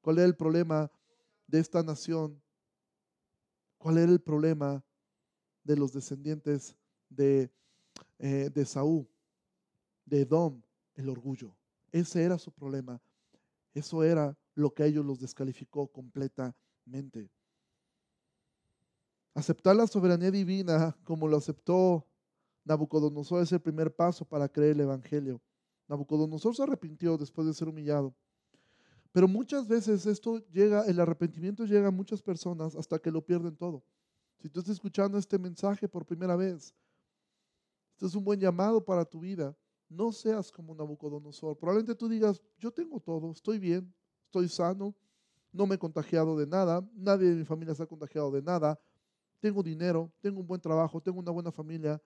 [0.00, 0.90] ¿Cuál era el problema
[1.46, 2.42] de esta nación?
[3.78, 4.84] ¿Cuál era el problema
[5.62, 6.76] de los descendientes
[7.08, 7.50] de,
[8.18, 9.08] eh, de Saúl,
[10.04, 10.62] de Edom?
[10.94, 11.54] El orgullo.
[11.92, 13.00] Ese era su problema.
[13.72, 17.30] Eso era lo que a ellos los descalificó completamente.
[19.34, 22.04] Aceptar la soberanía divina como lo aceptó
[22.64, 25.40] Nabucodonosor es el primer paso para creer el Evangelio.
[25.88, 28.14] Nabucodonosor se arrepintió después de ser humillado.
[29.12, 33.56] Pero muchas veces esto llega, el arrepentimiento llega a muchas personas hasta que lo pierden
[33.56, 33.82] todo.
[34.38, 36.74] Si tú estás escuchando este mensaje por primera vez,
[37.94, 39.56] este es un buen llamado para tu vida.
[39.88, 41.56] No seas como Nabucodonosor.
[41.56, 43.92] Probablemente tú digas, yo tengo todo, estoy bien,
[44.26, 44.94] estoy sano,
[45.50, 48.78] no me he contagiado de nada, nadie de mi familia se ha contagiado de nada,
[49.40, 52.00] tengo dinero, tengo un buen trabajo, tengo una buena familia.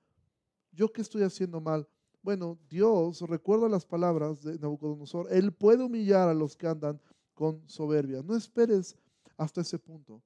[0.70, 1.86] ¿Yo qué estoy haciendo mal?
[2.22, 5.26] Bueno, Dios recuerda las palabras de Nabucodonosor.
[5.32, 7.00] Él puede humillar a los que andan
[7.34, 8.22] con soberbia.
[8.22, 8.96] No esperes
[9.36, 10.22] hasta ese punto.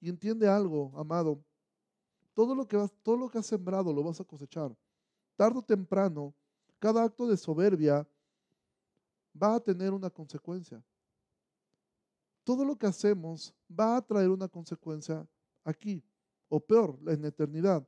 [0.00, 1.42] Y entiende algo, amado.
[2.34, 4.74] Todo lo que, vas, todo lo que has sembrado lo vas a cosechar.
[5.34, 6.32] Tardo o temprano,
[6.78, 8.06] cada acto de soberbia
[9.40, 10.82] va a tener una consecuencia.
[12.44, 15.26] Todo lo que hacemos va a traer una consecuencia
[15.64, 16.02] aquí,
[16.48, 17.86] o peor, en la eternidad.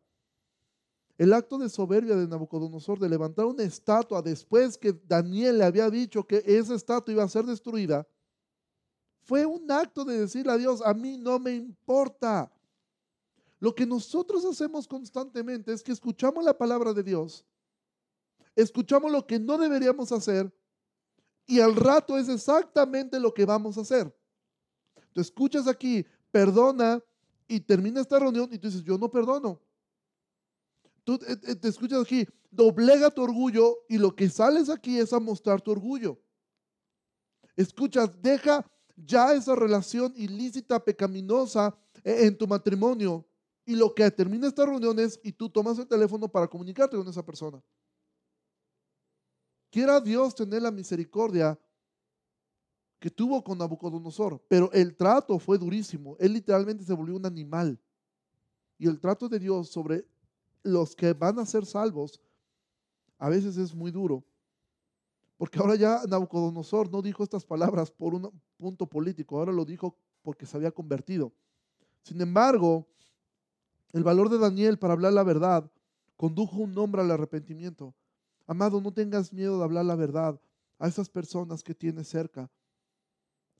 [1.19, 5.91] El acto de soberbia de Nabucodonosor de levantar una estatua después que Daniel le había
[5.91, 8.07] dicho que esa estatua iba a ser destruida,
[9.23, 12.51] fue un acto de decirle a Dios, a mí no me importa.
[13.61, 17.45] Lo que nosotros hacemos constantemente es que escuchamos la palabra de Dios,
[18.57, 20.53] escuchamos lo que no deberíamos hacer
[21.47, 24.13] y al rato es exactamente lo que vamos a hacer.
[25.13, 27.01] Tú escuchas aquí, perdona
[27.47, 29.61] y termina esta reunión y tú dices, yo no perdono.
[31.05, 35.13] Tú eh, eh, te escuchas aquí, doblega tu orgullo y lo que sales aquí es
[35.13, 36.21] a mostrar tu orgullo.
[37.57, 38.65] Escuchas, deja
[38.97, 43.27] ya esa relación ilícita, pecaminosa eh, en tu matrimonio
[43.65, 47.09] y lo que termina esta reunión es y tú tomas el teléfono para comunicarte con
[47.09, 47.63] esa persona.
[49.71, 51.59] Quiera Dios tener la misericordia
[53.01, 56.17] que tuvo con Nabucodonosor, pero el trato fue durísimo.
[56.21, 57.81] Él literalmente se volvió un animal.
[58.79, 60.07] Y el trato de Dios sobre
[60.63, 62.21] los que van a ser salvos,
[63.19, 64.25] a veces es muy duro.
[65.37, 69.97] Porque ahora ya Nabucodonosor no dijo estas palabras por un punto político, ahora lo dijo
[70.23, 71.33] porque se había convertido.
[72.03, 72.87] Sin embargo,
[73.93, 75.71] el valor de Daniel para hablar la verdad
[76.17, 77.95] condujo un hombre al arrepentimiento.
[78.47, 80.41] Amado, no tengas miedo de hablar la verdad
[80.79, 82.51] a esas personas que tienes cerca.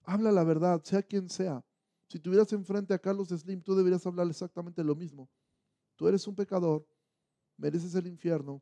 [0.05, 1.65] Habla la verdad, sea quien sea.
[2.09, 5.29] Si tuvieras enfrente a Carlos Slim, tú deberías hablar exactamente lo mismo.
[5.97, 6.87] Tú eres un pecador,
[7.63, 8.61] mereces el infierno,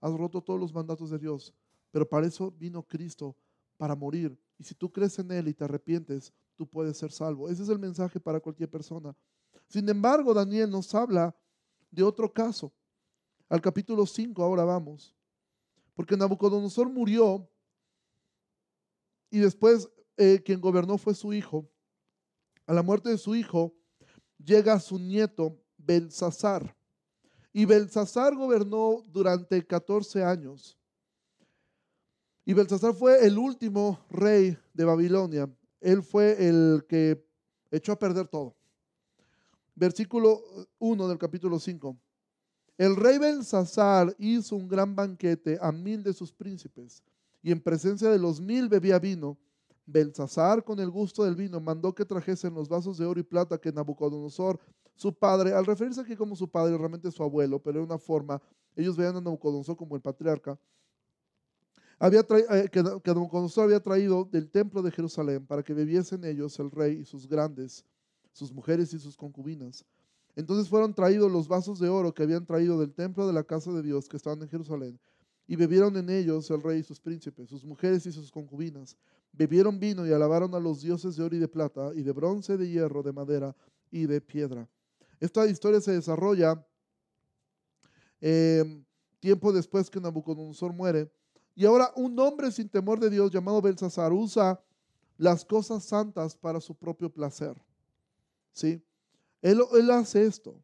[0.00, 1.54] has roto todos los mandatos de Dios,
[1.90, 3.36] pero para eso vino Cristo,
[3.76, 4.36] para morir.
[4.58, 7.50] Y si tú crees en Él y te arrepientes, tú puedes ser salvo.
[7.50, 9.14] Ese es el mensaje para cualquier persona.
[9.68, 11.36] Sin embargo, Daniel nos habla
[11.90, 12.72] de otro caso.
[13.50, 15.14] Al capítulo 5 ahora vamos.
[15.94, 17.46] Porque Nabucodonosor murió
[19.30, 21.68] y después eh, quien gobernó fue su hijo.
[22.66, 23.74] A la muerte de su hijo
[24.42, 26.74] llega su nieto Belsasar.
[27.52, 30.78] Y Belsasar gobernó durante 14 años.
[32.44, 35.48] Y Belsasar fue el último rey de Babilonia.
[35.80, 37.24] Él fue el que
[37.70, 38.56] echó a perder todo.
[39.74, 40.42] Versículo
[40.78, 41.96] 1 del capítulo 5.
[42.78, 47.02] El rey Belsasar hizo un gran banquete a mil de sus príncipes,
[47.42, 49.38] y en presencia de los mil bebía vino.
[49.84, 53.58] Belsasar, con el gusto del vino, mandó que trajesen los vasos de oro y plata
[53.58, 54.58] que Nabucodonosor
[55.02, 58.40] su padre, al referirse aquí como su padre, realmente su abuelo, pero era una forma,
[58.76, 60.56] ellos veían a Nabucodonosor como el patriarca,
[61.98, 62.80] había eh, que,
[63.60, 67.84] había traído del templo de Jerusalén para que bebiesen ellos el rey y sus grandes,
[68.32, 69.84] sus mujeres y sus concubinas.
[70.36, 73.72] Entonces fueron traídos los vasos de oro que habían traído del templo de la casa
[73.72, 75.00] de Dios que estaban en Jerusalén,
[75.48, 78.96] y bebieron en ellos el rey y sus príncipes, sus mujeres y sus concubinas.
[79.32, 82.56] Bebieron vino y alabaron a los dioses de oro y de plata, y de bronce,
[82.56, 83.56] de hierro, de madera
[83.90, 84.68] y de piedra.
[85.22, 86.66] Esta historia se desarrolla
[88.20, 88.84] em,
[89.20, 91.12] tiempo después que Nabucodonosor muere.
[91.54, 94.60] Y ahora un hombre sin temor de Dios llamado Belsasar usa
[95.16, 97.54] las cosas santas para su propio placer.
[98.50, 98.82] ¿Sí?
[99.42, 100.60] Él, él hace esto.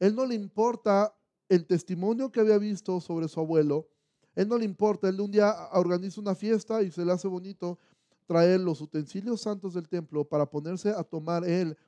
[0.00, 1.16] Él no le importa
[1.48, 3.86] el testimonio que había visto sobre su abuelo.
[4.34, 5.08] Él no le importa.
[5.08, 7.78] Él un día organiza una fiesta y se le hace bonito
[8.26, 11.78] traer los utensilios santos del templo para ponerse a tomar él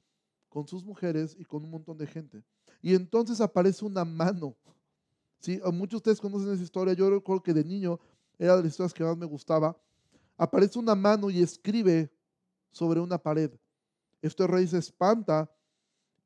[0.49, 2.43] con sus mujeres y con un montón de gente.
[2.83, 4.57] Y entonces aparece una mano.
[5.41, 5.61] ¿sí?
[5.73, 6.95] Muchos de ustedes conocen esa historia.
[6.95, 7.99] Yo recuerdo que de niño
[8.39, 9.77] era de las historias que más me gustaba.
[10.37, 12.11] Aparece una mano y escribe
[12.71, 13.51] sobre una pared.
[14.21, 15.51] Este rey se espanta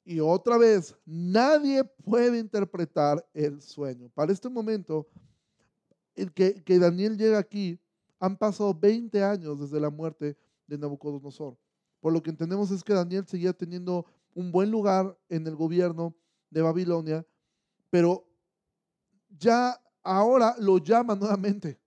[0.05, 4.09] y otra vez nadie puede interpretar el sueño.
[4.15, 5.07] Para este momento,
[6.15, 7.79] el que, que Daniel llega aquí,
[8.19, 11.57] han pasado 20 años desde la muerte de Nabucodonosor.
[12.01, 16.15] Por lo que entendemos es que Daniel seguía teniendo un buen lugar en el gobierno
[16.51, 17.27] de Babilonia,
[17.91, 18.27] pero
[19.39, 21.79] ya ahora lo llama nuevamente.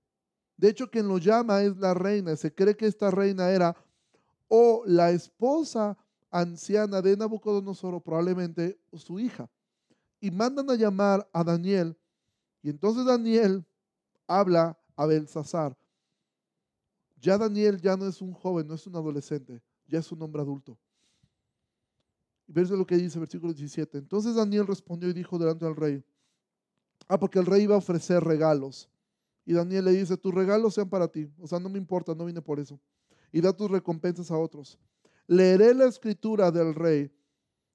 [0.57, 2.35] De hecho, quien lo llama es la reina.
[2.35, 3.75] Se cree que esta reina era
[4.47, 5.97] o la esposa
[6.29, 9.49] anciana de Nabucodonosor o probablemente su hija.
[10.19, 11.97] Y mandan a llamar a Daniel.
[12.61, 13.65] Y entonces Daniel
[14.27, 15.75] habla a Belsasar.
[17.17, 20.41] Ya Daniel ya no es un joven, no es un adolescente, ya es un hombre
[20.41, 20.77] adulto.
[22.47, 23.97] Verse lo que dice, versículo 17.
[23.97, 26.03] Entonces Daniel respondió y dijo delante del rey,
[27.07, 28.89] ah, porque el rey iba a ofrecer regalos.
[29.45, 31.29] Y Daniel le dice, tus regalos sean para ti.
[31.39, 32.79] O sea, no me importa, no vine por eso.
[33.31, 34.77] Y da tus recompensas a otros.
[35.27, 37.11] Leeré la escritura del rey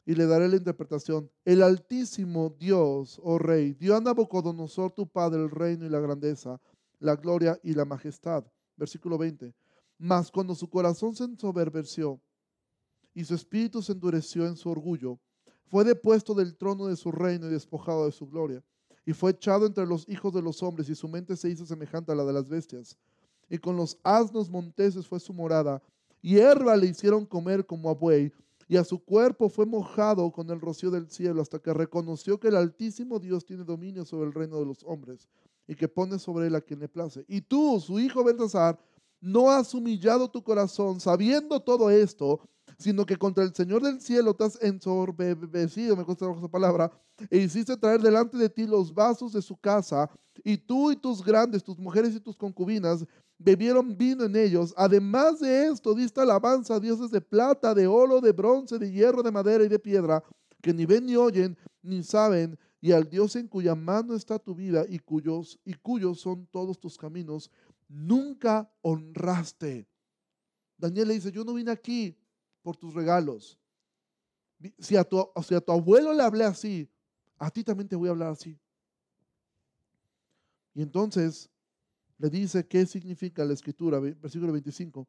[0.06, 1.30] y le daré la interpretación.
[1.44, 6.60] El altísimo Dios, oh rey, dio a Nabucodonosor tu padre el reino y la grandeza,
[6.98, 8.44] la gloria y la majestad.
[8.76, 9.54] Versículo 20.
[9.98, 12.20] Mas cuando su corazón se ensoberbeció
[13.14, 15.18] y su espíritu se endureció en su orgullo,
[15.66, 18.62] fue depuesto del trono de su reino y despojado de su gloria
[19.08, 22.12] y fue echado entre los hijos de los hombres, y su mente se hizo semejante
[22.12, 22.94] a la de las bestias.
[23.48, 25.82] Y con los asnos monteses fue su morada,
[26.20, 28.30] y hierba le hicieron comer como a buey,
[28.68, 32.48] y a su cuerpo fue mojado con el rocío del cielo, hasta que reconoció que
[32.48, 35.26] el Altísimo Dios tiene dominio sobre el reino de los hombres,
[35.66, 37.24] y que pone sobre él a quien le place.
[37.28, 38.78] Y tú, su hijo Baltasar,
[39.20, 42.40] no has humillado tu corazón, sabiendo todo esto,
[42.78, 46.90] sino que contra el Señor del cielo te has ensorbecido, me cuesta esa palabra,
[47.30, 50.08] e hiciste traer delante de ti los vasos de su casa,
[50.44, 53.04] y tú y tus grandes, tus mujeres y tus concubinas,
[53.38, 54.72] bebieron vino en ellos.
[54.76, 59.22] Además de esto, diste alabanza a dioses de plata, de oro, de bronce, de hierro,
[59.22, 60.22] de madera y de piedra,
[60.62, 64.54] que ni ven ni oyen, ni saben, y al Dios en cuya mano está tu
[64.54, 67.50] vida y cuyos, y cuyos son todos tus caminos,
[67.88, 69.88] nunca honraste.
[70.76, 72.16] Daniel le dice, yo no vine aquí
[72.62, 73.58] por tus regalos.
[74.78, 76.88] Si a, tu, a tu abuelo le hablé así,
[77.38, 78.58] a ti también te voy a hablar así.
[80.74, 81.50] Y entonces
[82.18, 85.08] le dice qué significa la escritura, versículo 25.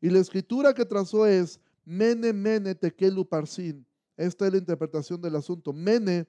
[0.00, 3.86] Y la escritura que trazó es Mene, Mene, Tekelu, Parsin.
[4.16, 5.72] Esta es la interpretación del asunto.
[5.72, 6.28] Mene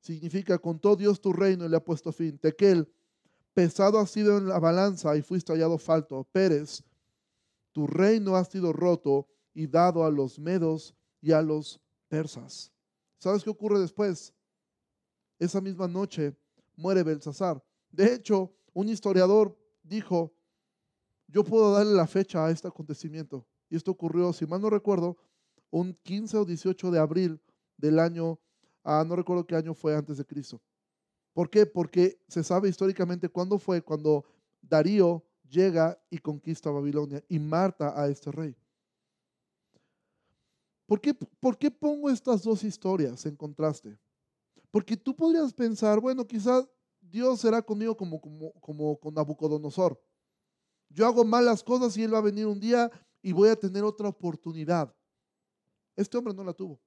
[0.00, 2.38] significa contó Dios tu reino y le ha puesto fin.
[2.38, 2.88] Tekel,
[3.58, 6.22] pesado ha sido en la balanza y fuiste hallado falto.
[6.30, 6.84] Pérez,
[7.72, 12.70] tu reino ha sido roto y dado a los medos y a los persas.
[13.18, 14.32] ¿Sabes qué ocurre después?
[15.40, 16.36] Esa misma noche
[16.76, 17.60] muere Belsasar.
[17.90, 20.32] De hecho, un historiador dijo,
[21.26, 23.44] yo puedo darle la fecha a este acontecimiento.
[23.68, 25.16] Y esto ocurrió, si mal no recuerdo,
[25.70, 27.40] un 15 o 18 de abril
[27.76, 28.38] del año,
[28.84, 30.62] ah, no recuerdo qué año fue antes de Cristo.
[31.38, 31.66] ¿Por qué?
[31.66, 34.24] Porque se sabe históricamente cuándo fue cuando
[34.60, 38.56] Darío llega y conquista Babilonia y Marta a este rey.
[40.84, 43.96] ¿Por qué, pongo estas dos historias en contraste?
[44.72, 46.68] Porque tú podrías pensar, bueno, quizás
[47.00, 48.20] Dios será conmigo como,
[48.60, 49.96] como, con Nabucodonosor.
[50.88, 52.90] Yo hago malas cosas y Él va a venir un día
[53.22, 54.92] y voy a tener otra oportunidad.
[55.94, 56.80] Este hombre no la tuvo.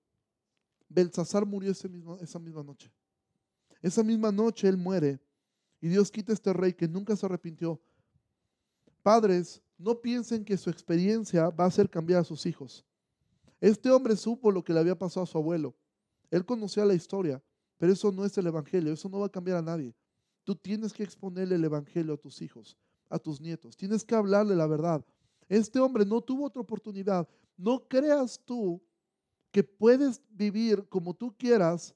[0.90, 2.92] Belsasar murió esa misma noche.
[3.82, 5.20] Esa misma noche Él muere
[5.80, 7.82] y Dios quita a este rey que nunca se arrepintió.
[9.02, 12.86] Padres, no piensen que su experiencia va a hacer cambiar a sus hijos.
[13.60, 15.76] Este hombre supo lo que le había pasado a su abuelo.
[16.30, 17.44] Él conocía la historia,
[17.78, 19.96] pero eso no es el Evangelio, eso no va a cambiar a nadie.
[20.44, 22.78] Tú tienes que exponerle el Evangelio a tus hijos,
[23.10, 23.76] a tus nietos.
[23.76, 25.04] Tienes que hablarle la verdad.
[25.50, 27.28] Este hombre no tuvo otra oportunidad.
[27.58, 28.82] No creas tú
[29.52, 31.94] que puedes vivir como tú quieras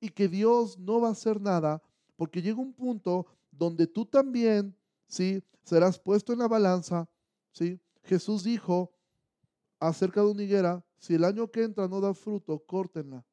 [0.00, 1.82] y que Dios no va a hacer nada,
[2.16, 4.74] porque llega un punto donde tú también,
[5.06, 5.42] ¿sí?
[5.62, 7.08] Serás puesto en la balanza,
[7.52, 7.80] ¿sí?
[8.02, 8.92] Jesús dijo
[9.78, 13.24] acerca de una higuera, si el año que entra no da fruto, córtenla.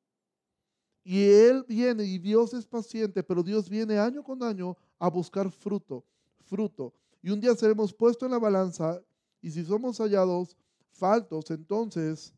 [1.04, 5.52] Y Él viene y Dios es paciente, pero Dios viene año con año a buscar
[5.52, 6.04] fruto,
[6.44, 6.94] fruto.
[7.22, 9.02] Y un día seremos puestos en la balanza
[9.42, 10.58] y si somos hallados
[10.92, 12.34] faltos, entonces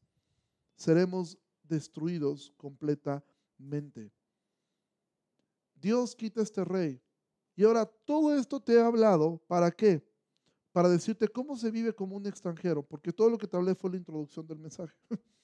[0.76, 4.12] seremos destruidos completamente.
[5.80, 7.02] Dios quita este rey.
[7.56, 10.06] Y ahora todo esto te he hablado, ¿para qué?
[10.72, 13.90] Para decirte cómo se vive como un extranjero, porque todo lo que te hablé fue
[13.90, 14.96] la introducción del mensaje.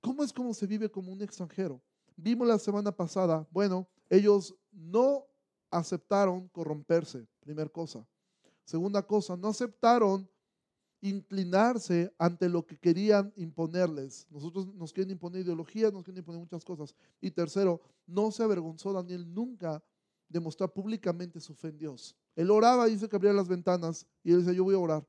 [0.00, 1.80] ¿Cómo es como se vive como un extranjero?
[2.16, 5.26] Vimos la semana pasada, bueno, ellos no
[5.70, 8.06] aceptaron corromperse, primera cosa.
[8.64, 10.28] Segunda cosa, no aceptaron
[11.00, 14.26] inclinarse ante lo que querían imponerles.
[14.30, 16.94] Nosotros nos quieren imponer ideologías, nos quieren imponer muchas cosas.
[17.20, 19.82] Y tercero, no se avergonzó Daniel nunca
[20.28, 22.16] de mostrar públicamente su fe en Dios.
[22.34, 25.06] Él oraba, dice que abría las ventanas y él decía, yo voy a orar.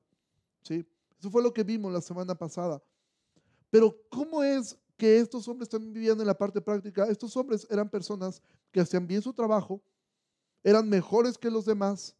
[0.61, 0.85] ¿Sí?
[1.19, 2.81] Eso fue lo que vimos la semana pasada.
[3.69, 7.05] Pero ¿cómo es que estos hombres también vivían en la parte práctica.
[7.05, 8.41] Estos hombres eran personas
[8.71, 9.81] que hacían bien su trabajo,
[10.63, 12.15] eran mejores que los demás,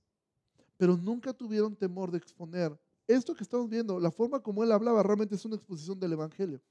[0.78, 2.80] pero nunca tuvieron temor de exponer.
[3.08, 6.62] Esto que estamos viendo, la forma como él hablaba realmente es una exposición del Evangelio.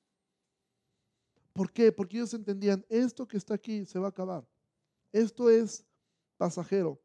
[1.54, 1.90] ¿Por qué?
[1.90, 4.46] Porque ellos entendían, esto que está aquí se va a acabar.
[5.12, 5.86] Esto es
[6.36, 7.00] pasajero.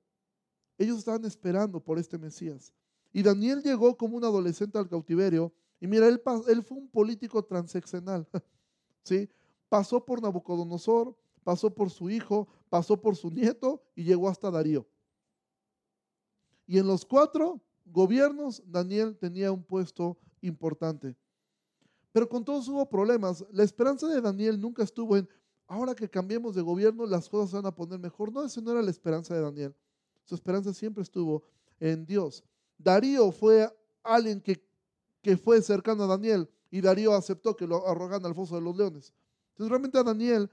[0.78, 2.74] Ellos estaban esperando por este Mesías.
[3.14, 5.54] Y Daniel llegó como un adolescente al cautiverio.
[5.80, 6.22] Y mira, él,
[6.64, 8.28] fue un político transeccional.
[9.04, 9.30] ¿sí?
[9.70, 14.86] Pasó por Nabucodonosor, pasó por su hijo, pasó por su nieto y llegó hasta Darío.
[16.68, 17.62] Y en los cuatro
[17.92, 21.16] gobiernos, Daniel tenía un puesto importante.
[22.12, 23.46] Pero con todos hubo problemas.
[23.52, 25.28] La esperanza de Daniel nunca estuvo en,
[25.68, 28.32] ahora que cambiemos de gobierno, las cosas se van a poner mejor.
[28.32, 29.76] No, esa no era la esperanza de Daniel.
[30.26, 31.44] Su esperanza siempre estuvo
[31.80, 32.44] en Dios.
[32.78, 33.70] Darío fue
[34.04, 34.64] alguien que,
[35.22, 38.76] que fue cercano a Daniel y Darío aceptó que lo arrogan al foso de los
[38.76, 39.14] leones.
[39.52, 40.50] Entonces realmente a Daniel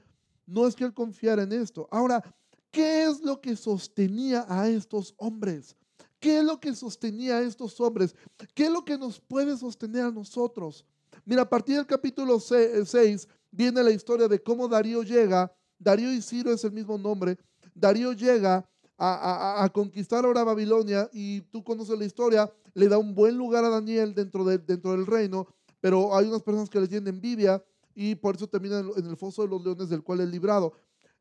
[0.47, 1.89] no es que él confiara en esto.
[1.91, 2.23] Ahora,
[2.71, 5.77] ¿qué es lo que sostenía a estos hombres?
[6.21, 8.15] ¿Qué es lo que sostenía a estos hombres?
[8.55, 10.85] ¿Qué es lo que nos puede sostener a nosotros?
[11.25, 16.21] Mira, a partir del capítulo 6 viene la historia de cómo Darío llega, Darío y
[16.21, 17.39] Ciro es el mismo nombre,
[17.75, 23.39] Darío llega a, conquistar ahora Babilonia y tú conoces la historia, le da un buen
[23.39, 25.47] lugar a Daniel dentro, de, dentro del reino,
[25.81, 27.63] pero hay unas personas que le tienen envidia
[27.95, 30.73] y por eso termina en el foso de los leones del cual es librado.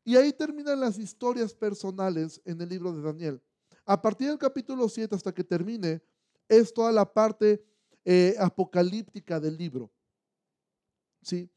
[0.04, 3.42] Y ahí terminan las historias personales en el libro de Daniel.
[3.88, 6.02] A partir del capítulo 7 hasta que termine,
[6.46, 7.64] es toda la parte
[8.04, 9.90] eh, apocalíptica del libro.
[11.22, 11.48] ¿Sí?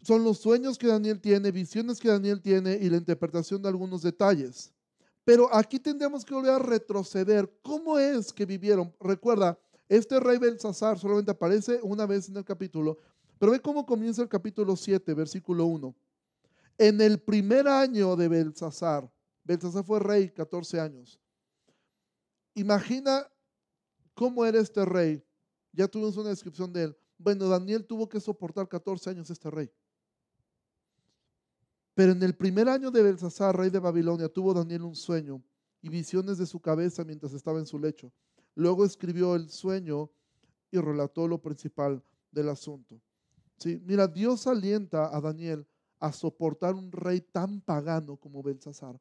[0.00, 4.00] Son los sueños que Daniel tiene, visiones que Daniel tiene y la interpretación de algunos
[4.00, 4.72] detalles.
[5.22, 7.52] Pero aquí tendríamos que volver a retroceder.
[7.60, 8.90] ¿Cómo es que vivieron?
[9.00, 12.96] Recuerda, este rey Belsasar solamente aparece una vez en el capítulo,
[13.38, 15.94] pero ve cómo comienza el capítulo 7, versículo 1.
[16.78, 19.12] En el primer año de Belsasar,
[19.44, 21.20] Belsasar fue rey 14 años.
[22.54, 23.30] Imagina
[24.14, 25.22] cómo era este rey.
[25.72, 26.96] Ya tuvimos una descripción de él.
[27.18, 29.70] Bueno, Daniel tuvo que soportar 14 años este rey.
[31.94, 35.42] Pero en el primer año de Belsasar, rey de Babilonia, tuvo Daniel un sueño
[35.80, 38.12] y visiones de su cabeza mientras estaba en su lecho.
[38.54, 40.10] Luego escribió el sueño
[40.70, 43.00] y relató lo principal del asunto.
[43.58, 43.80] ¿Sí?
[43.84, 45.66] Mira, Dios alienta a Daniel
[46.00, 49.00] a soportar un rey tan pagano como Belsasar.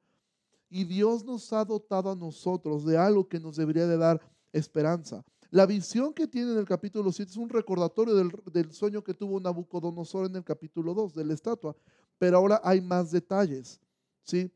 [0.75, 4.19] Y Dios nos ha dotado a nosotros de algo que nos debería de dar
[4.51, 5.23] esperanza.
[5.51, 9.39] La visión que tiene en el capítulo 7 es un recordatorio del, sueño que tuvo
[9.39, 11.75] Nabucodonosor en el capítulo 2 de la estatua,
[12.17, 13.79] pero ahora hay más detalles,
[14.23, 14.51] ¿sí?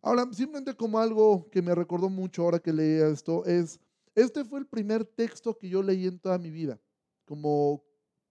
[0.00, 3.80] Ahora, simplemente como algo que me recordó mucho ahora que leía esto, es,
[4.14, 6.78] este fue el primer texto que yo leí en toda mi vida,
[7.24, 7.82] como,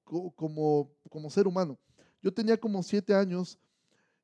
[0.05, 1.77] como, como ser humano.
[2.21, 3.59] Yo tenía como siete años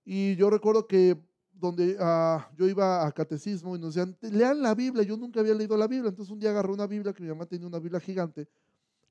[0.05, 1.26] y yo recuerdo que
[1.59, 5.53] donde ah, yo iba a catecismo y nos decían, lean la Biblia, yo nunca había
[5.53, 7.99] leído la Biblia, entonces un día agarré una Biblia, que mi mamá tenía una Biblia
[7.99, 8.47] gigante,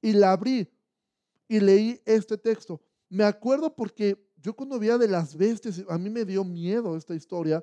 [0.00, 0.68] y la abrí
[1.48, 2.80] y leí este texto.
[3.08, 7.14] Me acuerdo porque yo cuando veía de las bestias, a mí me dio miedo esta
[7.14, 7.62] historia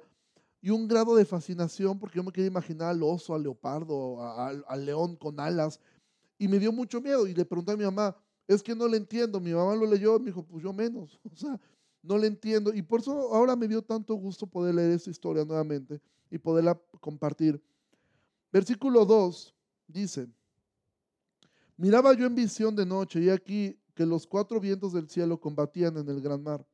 [0.62, 4.22] y un grado de fascinación porque yo me quería imaginar al oso, al leopardo,
[4.68, 5.80] al león con alas,
[6.38, 8.16] y me dio mucho miedo y le pregunté a mi mamá,
[8.48, 11.36] es que no le entiendo, mi mamá lo leyó, me dijo, pues yo menos, o
[11.36, 11.60] sea,
[12.04, 12.74] no le entiendo.
[12.74, 16.00] Y por eso ahora me dio tanto gusto poder leer esta historia nuevamente
[16.30, 17.62] y poderla compartir.
[18.52, 19.56] Versículo 2
[19.88, 20.28] dice,
[21.78, 25.98] miraba yo en visión de noche y aquí que los cuatro vientos del cielo combatían
[25.98, 26.66] en el gran mar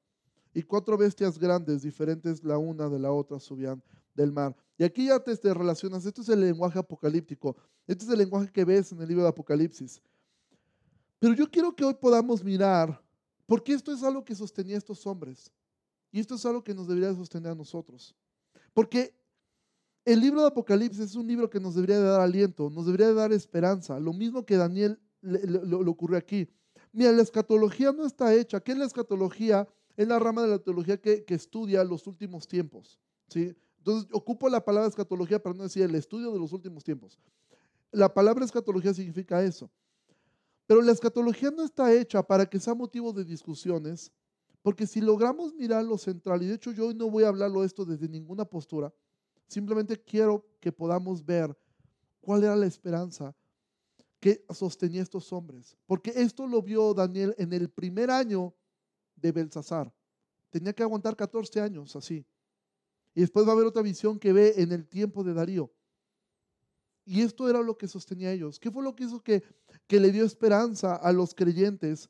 [0.54, 3.82] y cuatro bestias grandes, diferentes la una de la otra, subían
[4.16, 4.56] del mar.
[4.78, 7.56] Y aquí ya te, te relacionas, esto es el lenguaje apocalíptico,
[7.86, 10.02] este es el lenguaje que ves en el libro de Apocalipsis.
[11.20, 13.02] Pero yo quiero que hoy podamos mirar
[13.50, 15.52] porque esto es algo que sostenía a estos hombres.
[16.12, 18.16] Y esto es algo que nos debería sostener a nosotros.
[18.76, 19.12] Porque
[20.06, 23.08] el libro de Apocalipsis es un libro que nos debería de dar aliento, nos debería
[23.08, 24.00] de dar esperanza.
[24.00, 26.48] Lo mismo que Daniel le, ocurrió aquí.
[26.92, 28.60] Mira, la escatología no está hecha.
[28.60, 29.68] ¿Qué es la escatología?
[29.98, 33.00] Es la rama de la teología que, que estudia los últimos tiempos.
[33.30, 33.56] ¿sí?
[33.80, 37.18] Entonces, ocupo la palabra escatología para no decir el estudio de los últimos tiempos.
[37.92, 39.72] La palabra escatología significa eso.
[40.70, 44.12] Pero la escatología no está hecha para que sea motivo de discusiones,
[44.62, 47.64] porque si logramos mirar lo central, y de hecho yo hoy no voy a hablarlo
[47.64, 48.94] esto desde ninguna postura,
[49.48, 51.58] simplemente quiero que podamos ver
[52.22, 53.36] cuál era la esperanza
[54.20, 55.76] que sostenía estos hombres.
[55.88, 58.54] Porque esto lo vio Daniel en el primer año
[59.16, 59.92] de Belsasar.
[60.52, 62.24] Tenía que aguantar 14 años así.
[63.16, 65.72] Y después va a haber otra visión que ve en el tiempo de Darío.
[67.10, 68.60] Y esto era lo que sostenía ellos.
[68.60, 69.42] ¿Qué fue lo que hizo que,
[69.88, 72.08] que le dio esperanza a los creyentes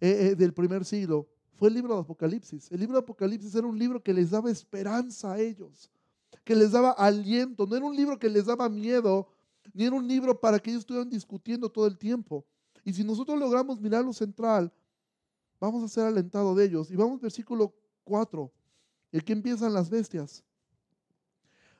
[0.00, 1.28] eh, eh, del primer siglo?
[1.52, 2.72] Fue el libro de Apocalipsis.
[2.72, 5.90] El libro de Apocalipsis era un libro que les daba esperanza a ellos,
[6.44, 7.66] que les daba aliento.
[7.66, 9.28] No era un libro que les daba miedo,
[9.74, 12.46] ni era un libro para que ellos estuvieran discutiendo todo el tiempo.
[12.86, 14.72] Y si nosotros logramos mirar lo central,
[15.60, 16.90] vamos a ser alentados de ellos.
[16.90, 17.74] Y vamos versículo
[18.04, 18.50] 4,
[19.12, 20.42] el que empiezan las bestias.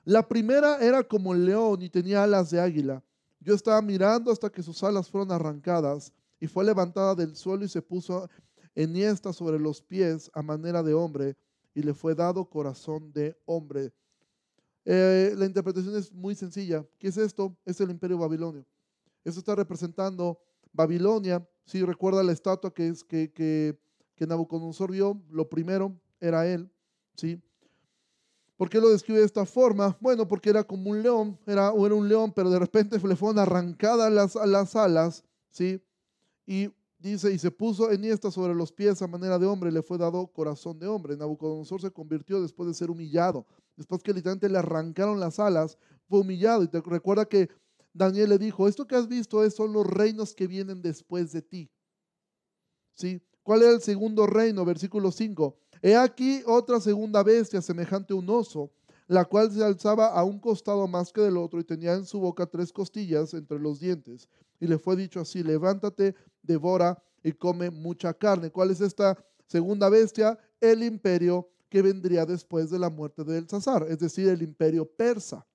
[0.08, 3.04] La primera era como el león y tenía alas de águila.
[3.40, 7.68] Yo estaba mirando hasta que sus alas fueron arrancadas y fue levantada del suelo y
[7.68, 8.26] se puso
[8.74, 11.36] enhiesta sobre los pies a manera de hombre
[11.74, 13.92] y le fue dado corazón de hombre.
[14.86, 16.86] Eh, la interpretación es muy sencilla.
[16.98, 17.54] ¿Qué es esto?
[17.66, 18.64] Es el imperio babilonio.
[19.26, 20.40] Eso está representando
[20.72, 21.46] Babilonia.
[21.66, 26.72] Si recuerda la estatua que, es, que, que Nabucodonosor vio, lo primero era él.
[27.14, 27.42] ¿sí?
[28.58, 29.96] ¿Por qué lo describe de esta forma?
[30.00, 33.38] Bueno, porque era como un león, era, era un león, pero de repente le fueron
[33.38, 35.80] arrancadas las, las alas, ¿sí?
[36.44, 39.80] Y dice, y se puso en esta sobre los pies a manera de hombre, le
[39.80, 41.16] fue dado corazón de hombre.
[41.16, 43.46] Nabucodonosor se convirtió después de ser humillado,
[43.76, 45.78] después que literalmente le arrancaron las alas,
[46.08, 46.64] fue humillado.
[46.64, 47.48] Y te recuerda que
[47.92, 51.70] Daniel le dijo, esto que has visto son los reinos que vienen después de ti.
[52.94, 53.22] ¿Sí?
[53.44, 54.64] ¿Cuál era el segundo reino?
[54.64, 55.56] Versículo 5.
[55.82, 58.70] He aquí otra segunda bestia semejante a un oso,
[59.06, 62.20] la cual se alzaba a un costado más que del otro y tenía en su
[62.20, 64.28] boca tres costillas entre los dientes.
[64.60, 68.50] Y le fue dicho así, levántate, devora y come mucha carne.
[68.50, 69.16] ¿Cuál es esta
[69.46, 70.38] segunda bestia?
[70.60, 75.46] El imperio que vendría después de la muerte de Belsasar, es decir, el imperio persa.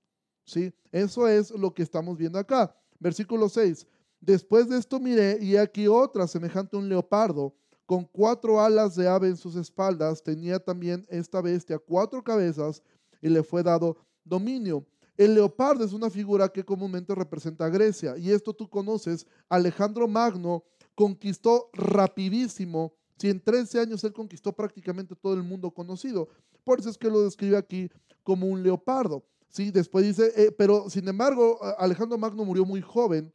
[0.46, 0.74] ¿Sí?
[0.92, 2.76] Eso es lo que estamos viendo acá.
[3.00, 3.88] Versículo 6.
[4.20, 7.54] Después de esto miré y aquí otra semejante a un leopardo
[7.86, 12.82] con cuatro alas de ave en sus espaldas, tenía también esta bestia cuatro cabezas
[13.22, 14.86] y le fue dado dominio.
[15.16, 19.28] El leopardo es una figura que comúnmente representa a Grecia y esto tú conoces.
[19.48, 20.64] Alejandro Magno
[20.96, 26.30] conquistó rapidísimo, si en 13 años él conquistó prácticamente todo el mundo conocido.
[26.64, 27.90] Por eso es que lo describe aquí
[28.24, 29.24] como un leopardo.
[29.50, 33.32] Sí, después dice, eh, pero sin embargo, Alejandro Magno murió muy joven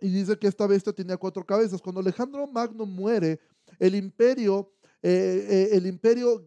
[0.00, 1.80] y dice que esta bestia tenía cuatro cabezas.
[1.80, 3.38] Cuando Alejandro Magno muere,
[3.78, 6.46] el imperio, eh, eh, el imperio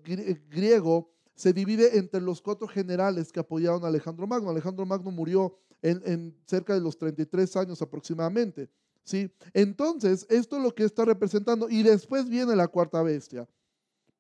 [0.50, 4.50] griego se divide entre los cuatro generales que apoyaron a Alejandro Magno.
[4.50, 8.70] Alejandro Magno murió en, cerca de los 33 años aproximadamente.
[9.04, 9.32] ¿sí?
[9.54, 11.70] Entonces, esto es lo que está representando.
[11.70, 13.48] Y después viene la cuarta bestia.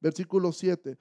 [0.01, 0.97] Versículo 7.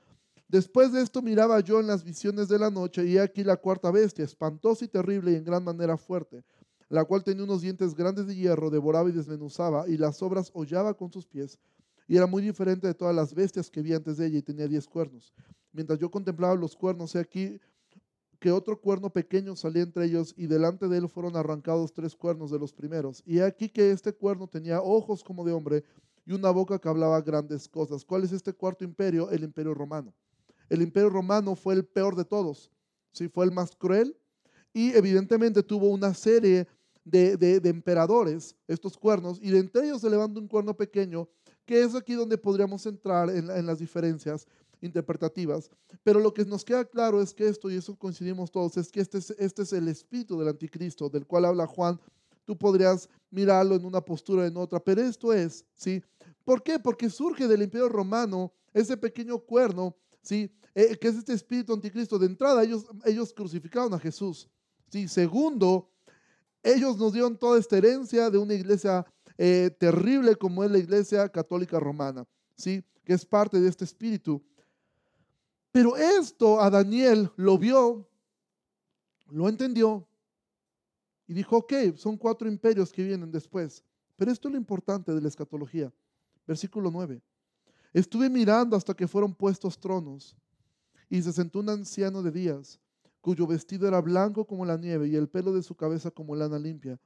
[0.53, 3.91] Después de esto miraba yo en las visiones de la noche y aquí la cuarta
[3.91, 6.45] bestia, espantosa y terrible y en gran manera fuerte,
[6.91, 10.93] la cual tenía unos dientes grandes de hierro, devoraba y desmenuzaba y las obras hollaba
[10.93, 11.59] con sus pies
[12.13, 14.69] y era muy diferente de todas las bestias que vi antes de ella y tenía
[14.69, 15.33] diez cuernos.
[15.73, 17.59] Mientras yo contemplaba los cuernos, he aquí
[18.39, 22.51] que otro cuerno pequeño salía entre ellos y delante de él fueron arrancados tres cuernos
[22.51, 23.23] de los primeros.
[23.25, 25.85] Y he aquí que este cuerno tenía ojos como de hombre
[26.27, 28.05] y una boca que hablaba grandes cosas.
[28.05, 29.31] ¿Cuál es este cuarto imperio?
[29.31, 30.13] El imperio romano.
[30.69, 32.71] El imperio romano fue el peor de todos,
[33.13, 33.27] ¿sí?
[33.29, 34.15] fue el más cruel
[34.75, 36.69] y evidentemente tuvo una serie
[37.07, 41.27] de, de emperadores, estos cuernos, y de entre ellos se levanta un cuerno pequeño
[41.65, 44.47] que es aquí donde podríamos entrar en, las diferencias
[44.81, 45.71] interpretativas.
[46.03, 49.01] Pero lo que nos queda claro es que esto, y eso coincidimos todos, es que
[49.01, 52.01] este es, este es el espíritu del anticristo, del cual habla Juan.
[52.45, 56.03] Tú podrías mirarlo en una postura, en otra, pero esto es, ¿sí?
[56.45, 56.79] ¿Por qué?
[56.79, 60.51] Porque surge del imperio romano ese pequeño cuerno, ¿sí?
[60.75, 62.19] Eh, que es este espíritu anticristo.
[62.19, 64.49] De entrada, ellos, ellos crucificaron a Jesús,
[64.91, 65.07] ¿sí?
[65.07, 65.89] Segundo,
[66.63, 69.05] ellos nos dieron toda esta herencia de una iglesia
[69.39, 72.27] eh, terrible como es la iglesia católica romana,
[72.57, 72.85] ¿sí?
[73.05, 74.43] que es parte de este espíritu.
[75.71, 78.09] Pero esto a Daniel lo vio,
[79.31, 80.07] lo entendió
[81.27, 83.83] y dijo, ok, son cuatro imperios que vienen después.
[84.17, 85.93] Pero esto es lo importante de la escatología.
[86.47, 87.23] Versículo 9.
[87.95, 90.37] Estuve mirando hasta que fueron puestos tronos
[91.09, 92.81] y se sentó un anciano de días,
[93.21, 96.59] cuyo vestido era blanco como la nieve y el pelo de su cabeza como lana
[96.59, 96.99] limpia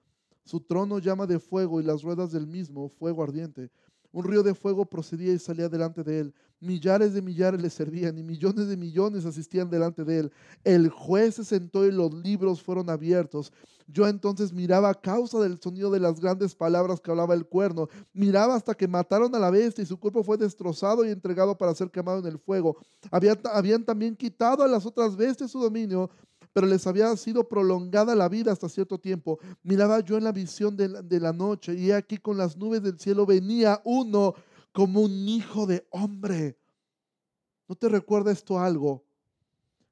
[0.46, 3.68] su trono llama de fuego y las ruedas del mismo fuego ardiente.
[4.12, 6.34] Un río de fuego procedía y salía delante de él.
[6.60, 10.32] Millares de millares le servían y millones de millones asistían delante de él.
[10.64, 13.52] El juez se sentó y los libros fueron abiertos.
[13.88, 17.88] Yo entonces miraba a causa del sonido de las grandes palabras que hablaba el cuerno.
[18.12, 21.74] Miraba hasta que mataron a la bestia y su cuerpo fue destrozado y entregado para
[21.74, 22.76] ser quemado en el fuego.
[23.10, 26.08] habían también quitado a las otras bestias su dominio
[26.56, 29.38] pero les había sido prolongada la vida hasta cierto tiempo.
[29.62, 33.26] Miraba yo en la visión de la, noche y aquí con las nubes del cielo
[33.26, 34.32] venía uno
[34.72, 36.56] como un hijo de hombre.
[37.68, 39.04] ¿No te recuerda esto algo?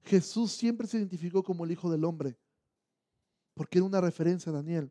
[0.04, 2.34] Jesús siempre se identificó como el hijo del hombre,
[3.52, 4.90] porque era una referencia a Daniel.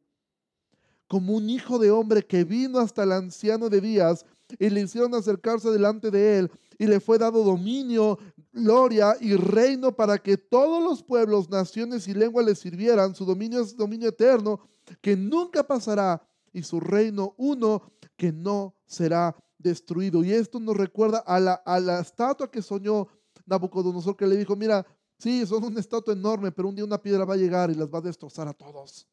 [1.07, 4.27] Como un hijo de hombre que vino hasta el anciano de días
[4.59, 8.19] y le hicieron acercarse delante de él y le fue dado dominio,
[8.53, 13.15] gloria y reino para que todos los pueblos, naciones y lenguas le sirvieran.
[13.15, 14.61] Su dominio es dominio eterno
[15.01, 16.21] que nunca pasará
[16.53, 17.81] y su reino uno
[18.15, 20.23] que no será destruido.
[20.23, 23.07] Y esto nos recuerda a la, a la estatua que soñó
[23.45, 24.85] Nabucodonosor, que le dijo, mira,
[25.17, 27.89] sí, son una estatua enorme, pero un día una piedra va a llegar y las
[27.89, 29.07] va a destrozar a todos.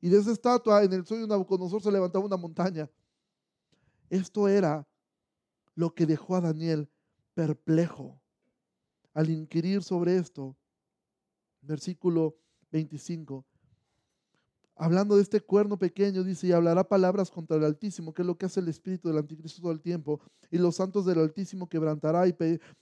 [0.00, 2.88] Y de esa estatua, en el sueño de Nabucodonosor se levantaba una montaña.
[4.08, 4.86] Esto era
[5.74, 6.88] lo que dejó a Daniel
[7.34, 8.20] perplejo.
[9.18, 10.56] Al inquirir sobre esto,
[11.60, 12.36] versículo
[12.70, 13.44] 25,
[14.76, 18.38] hablando de este cuerno pequeño, dice, y hablará palabras contra el Altísimo, que es lo
[18.38, 20.20] que hace el espíritu del anticristo todo el tiempo,
[20.52, 22.36] y los santos del Altísimo quebrantará y,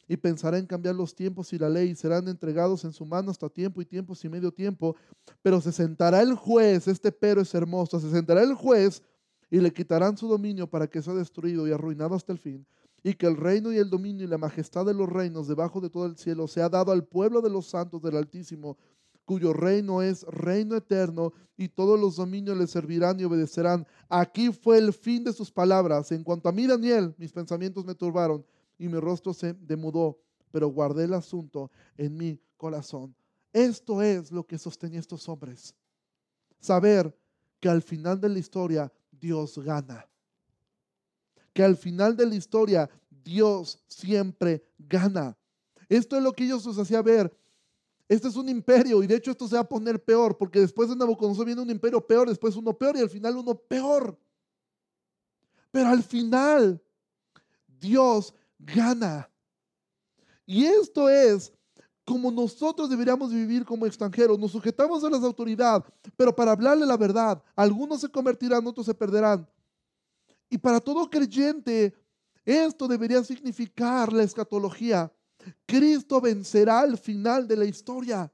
[0.06, 3.30] y pensará en cambiar los tiempos y la ley, y serán entregados en su mano
[3.30, 4.94] hasta tiempo y tiempos y medio tiempo,
[5.40, 9.02] pero se sentará el juez, este pero es hermoso, se sentará el juez
[9.50, 12.66] y le quitarán su dominio para que sea destruido y arruinado hasta el fin,
[13.02, 15.90] y que el reino y el dominio y la majestad de los reinos debajo de
[15.90, 18.76] todo el cielo sea dado al pueblo de los santos del Altísimo,
[19.24, 23.86] cuyo reino es reino eterno, y todos los dominios le servirán y obedecerán.
[24.08, 26.12] Aquí fue el fin de sus palabras.
[26.12, 28.44] En cuanto a mí, Daniel, mis pensamientos me turbaron
[28.78, 30.18] y mi rostro se demudó,
[30.50, 33.14] pero guardé el asunto en mi corazón.
[33.52, 35.74] Esto es lo que sostenía estos hombres.
[36.60, 37.16] Saber
[37.58, 40.06] que al final de la historia Dios gana.
[41.56, 45.34] Que al final de la historia Dios siempre gana.
[45.88, 47.34] Esto es lo que ellos nos hacía ver.
[48.10, 50.90] Este es un imperio y de hecho esto se va a poner peor porque después
[50.90, 54.18] de Nabucodonosor viene un imperio peor, después uno peor y al final uno peor.
[55.70, 56.78] Pero al final
[57.80, 59.26] Dios gana.
[60.44, 61.54] Y esto es
[62.04, 64.38] como nosotros deberíamos vivir como extranjeros.
[64.38, 65.84] Nos sujetamos a las autoridades,
[66.18, 69.48] pero para hablarle la verdad, algunos se convertirán, otros se perderán.
[70.48, 71.94] Y para todo creyente,
[72.44, 75.12] esto debería significar la escatología.
[75.66, 78.32] Cristo vencerá al final de la historia.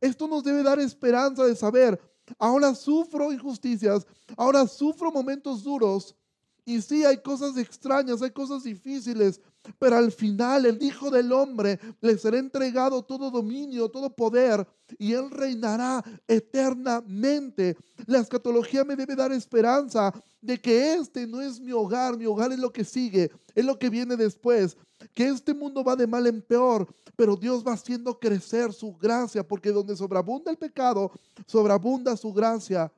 [0.00, 2.00] Esto nos debe dar esperanza de saber,
[2.38, 6.16] ahora sufro injusticias, ahora sufro momentos duros,
[6.64, 9.40] y sí, hay cosas extrañas, hay cosas difíciles,
[9.78, 14.66] pero al final el Hijo del Hombre le será entregado todo dominio, todo poder,
[14.98, 17.76] y Él reinará eternamente.
[18.06, 22.52] La escatología me debe dar esperanza de que este no es mi hogar, mi hogar
[22.52, 24.76] es lo que sigue, es lo que viene después,
[25.14, 26.86] que este mundo va de mal en peor,
[27.16, 31.10] pero Dios va haciendo crecer su gracia, porque donde sobreabunda el pecado,
[31.46, 32.92] sobreabunda su gracia.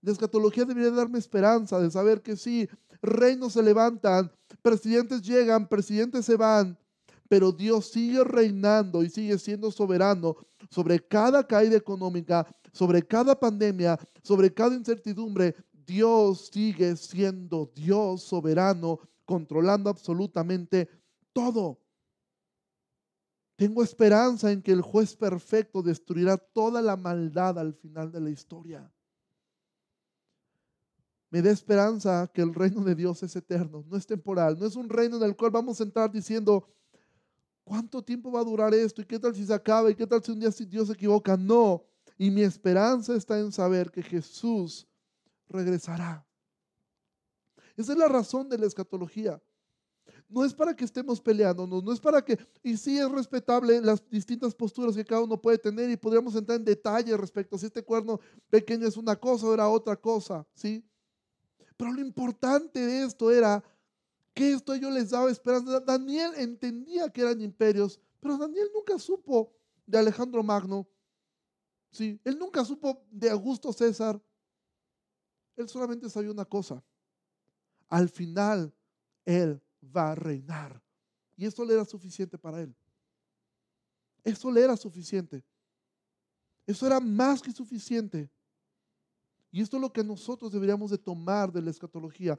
[0.00, 2.68] La escatología debería darme esperanza de saber que sí,
[3.02, 4.30] reinos se levantan,
[4.62, 6.78] presidentes llegan, presidentes se van,
[7.28, 10.36] pero Dios sigue reinando y sigue siendo soberano
[10.70, 15.54] sobre cada caída económica, sobre cada pandemia, sobre cada incertidumbre.
[15.86, 20.88] Dios sigue siendo Dios soberano, controlando absolutamente
[21.32, 21.80] todo.
[23.56, 28.30] Tengo esperanza en que el juez perfecto destruirá toda la maldad al final de la
[28.30, 28.94] historia
[31.34, 34.76] me da esperanza que el reino de Dios es eterno, no es temporal, no es
[34.76, 36.64] un reino en el cual vamos a entrar diciendo,
[37.64, 39.02] ¿cuánto tiempo va a durar esto?
[39.02, 39.90] ¿Y qué tal si se acaba?
[39.90, 41.36] ¿Y qué tal si un día Dios se equivoca?
[41.36, 41.82] No,
[42.16, 44.86] y mi esperanza está en saber que Jesús
[45.48, 46.26] regresará.
[47.76, 49.42] Esa es la razón de la escatología.
[50.28, 54.08] No es para que estemos peleándonos, no es para que, y sí es respetable las
[54.10, 57.66] distintas posturas que cada uno puede tener y podríamos entrar en detalle respecto a si
[57.66, 58.20] este cuerno
[58.50, 60.84] pequeño es una cosa o era otra cosa, ¿sí?
[61.76, 63.62] Pero lo importante de esto era
[64.32, 65.80] que esto yo les daba esperanza.
[65.80, 69.52] Daniel entendía que eran imperios, pero Daniel nunca supo
[69.86, 70.86] de Alejandro Magno.
[71.90, 74.20] Sí, él nunca supo de Augusto César.
[75.56, 76.82] Él solamente sabía una cosa.
[77.88, 78.72] Al final,
[79.24, 79.60] él
[79.94, 80.82] va a reinar.
[81.36, 82.74] Y eso le era suficiente para él.
[84.22, 85.44] Eso le era suficiente.
[86.66, 88.30] Eso era más que suficiente.
[89.50, 92.38] Y esto es lo que nosotros deberíamos de tomar de la escatología.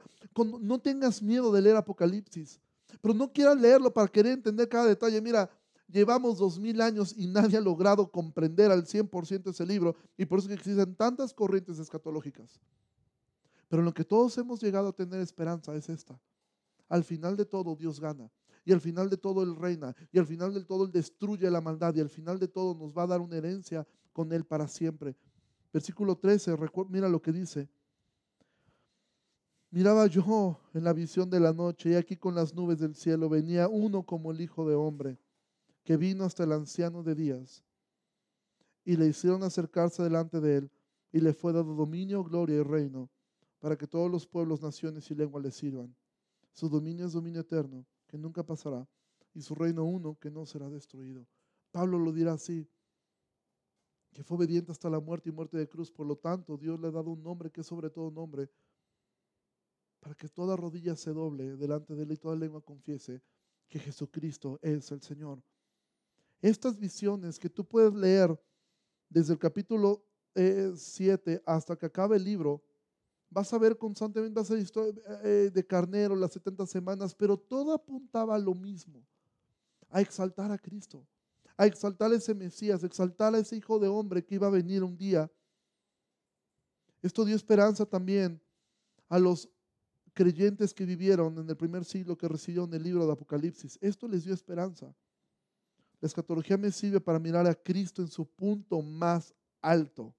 [0.60, 2.60] no tengas miedo de leer Apocalipsis,
[3.00, 5.20] pero no quieras leerlo para querer entender cada detalle.
[5.22, 5.48] Mira,
[5.88, 10.40] llevamos dos mil años y nadie ha logrado comprender al 100% ese libro y por
[10.40, 12.60] eso existen tantas corrientes escatológicas.
[13.68, 16.20] Pero lo que todos hemos llegado a tener esperanza es esta.
[16.88, 18.30] Al final de todo Dios gana.
[18.64, 19.94] Y al final de todo Él reina.
[20.12, 21.94] Y al final de todo Él destruye la maldad.
[21.94, 25.16] Y al final de todo nos va a dar una herencia con Él para siempre.
[25.72, 26.56] Versículo 13,
[26.88, 27.68] mira lo que dice.
[29.70, 33.28] Miraba yo en la visión de la noche y aquí con las nubes del cielo
[33.28, 35.18] venía uno como el Hijo de Hombre,
[35.84, 37.62] que vino hasta el anciano de días.
[38.84, 40.70] Y le hicieron acercarse delante de él
[41.12, 43.10] y le fue dado dominio, gloria y reino,
[43.58, 45.94] para que todos los pueblos, naciones y lenguas le sirvan.
[46.52, 48.86] Su dominio es dominio eterno, que nunca pasará,
[49.34, 51.26] y su reino uno, que no será destruido.
[51.70, 52.68] Pablo lo dirá así,
[54.12, 55.90] que fue obediente hasta la muerte y muerte de cruz.
[55.90, 58.50] Por lo tanto, Dios le ha dado un nombre que es sobre todo nombre,
[60.00, 63.22] para que toda rodilla se doble delante de él y toda lengua confiese
[63.68, 65.42] que Jesucristo es el Señor.
[66.40, 68.38] Estas visiones que tú puedes leer
[69.08, 70.04] desde el capítulo
[70.34, 72.62] 7 eh, hasta que acabe el libro,
[73.30, 77.72] Vas a ver constantemente, vas a historia eh, de carnero las 70 semanas, pero todo
[77.74, 79.04] apuntaba a lo mismo,
[79.90, 81.06] a exaltar a Cristo,
[81.56, 84.50] a exaltar a ese Mesías, a exaltar a ese Hijo de Hombre que iba a
[84.50, 85.30] venir un día.
[87.02, 88.40] Esto dio esperanza también
[89.08, 89.48] a los
[90.14, 93.78] creyentes que vivieron en el primer siglo que recibieron el libro de Apocalipsis.
[93.82, 94.94] Esto les dio esperanza.
[96.00, 100.14] La escatología me sirve para mirar a Cristo en su punto más alto,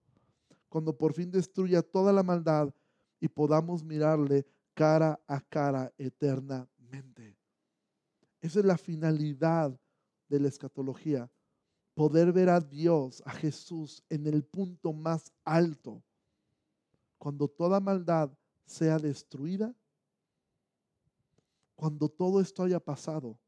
[0.69, 2.73] cuando por fin destruya toda la maldad
[3.19, 7.37] y podamos mirarle cara a cara eternamente.
[8.41, 9.77] Esa es la finalidad
[10.27, 11.31] de la escatología,
[11.93, 16.03] poder ver a Dios, a Jesús, en el punto más alto,
[17.17, 18.31] cuando toda maldad
[18.65, 19.73] sea destruida
[21.77, 23.39] cuando todo esto haya pasado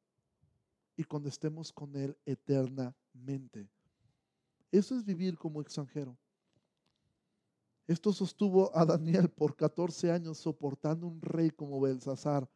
[0.95, 3.67] y cuando estemos con Él eternamente.
[4.71, 6.15] Eso es vivir como extranjero.
[7.89, 12.47] Esto sostuvo a Daniel por 14 años soportando un rey como Belsasar.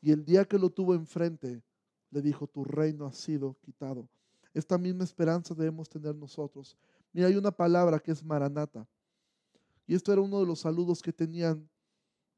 [0.00, 1.62] Y el día que lo tuvo enfrente,
[2.10, 4.08] le dijo, tu reino ha sido quitado.
[4.54, 6.78] Esta misma esperanza debemos tener nosotros.
[7.12, 8.88] Mira, hay una palabra que es maranata.
[9.86, 11.68] Y esto era uno de los saludos que tenían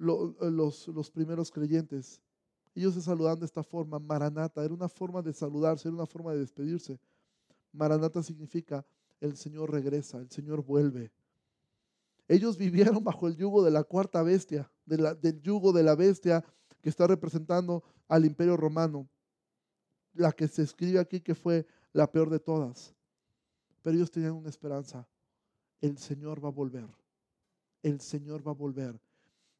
[0.00, 2.20] eh, los, primeros creyentes.
[2.74, 6.32] Ellos se saludaban de esta forma, Maranata, era una forma de saludarse, era una forma
[6.32, 6.98] de despedirse.
[7.70, 8.84] Maranata significa
[9.20, 11.12] el Señor regresa, el Señor vuelve.
[12.28, 16.44] Ellos vivieron bajo el yugo de la cuarta bestia, del yugo de la bestia
[16.82, 19.08] que está representando al imperio romano,
[20.12, 22.94] la que se escribe aquí que fue la peor de todas.
[23.82, 25.08] Pero ellos tenían una esperanza,
[25.80, 26.88] el Señor va a volver,
[27.82, 29.00] el Señor va a volver.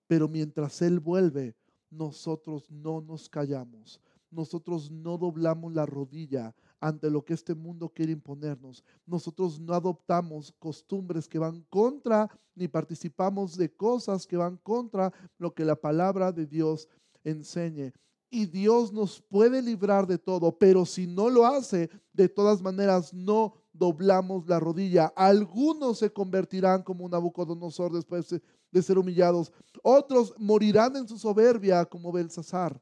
[0.06, 1.56] Pero mientras Él vuelve,
[1.90, 4.00] nosotros no nos callamos.
[4.30, 8.84] Nosotros no doblamos la rodilla ante lo que este mundo quiere imponernos.
[9.06, 15.52] Nosotros no adoptamos costumbres que van contra, ni participamos de cosas que van contra lo
[15.52, 16.88] que la palabra de Dios
[17.24, 17.92] enseñe.
[18.30, 23.14] Y Dios nos puede librar de todo, pero si no lo hace, de todas maneras
[23.14, 25.06] no doblamos la rodilla.
[25.16, 28.28] Algunos se convertirán como Nabucodonosor después
[28.70, 29.50] de ser humillados.
[29.82, 32.78] Otros morirán en su soberbia como Belsasar.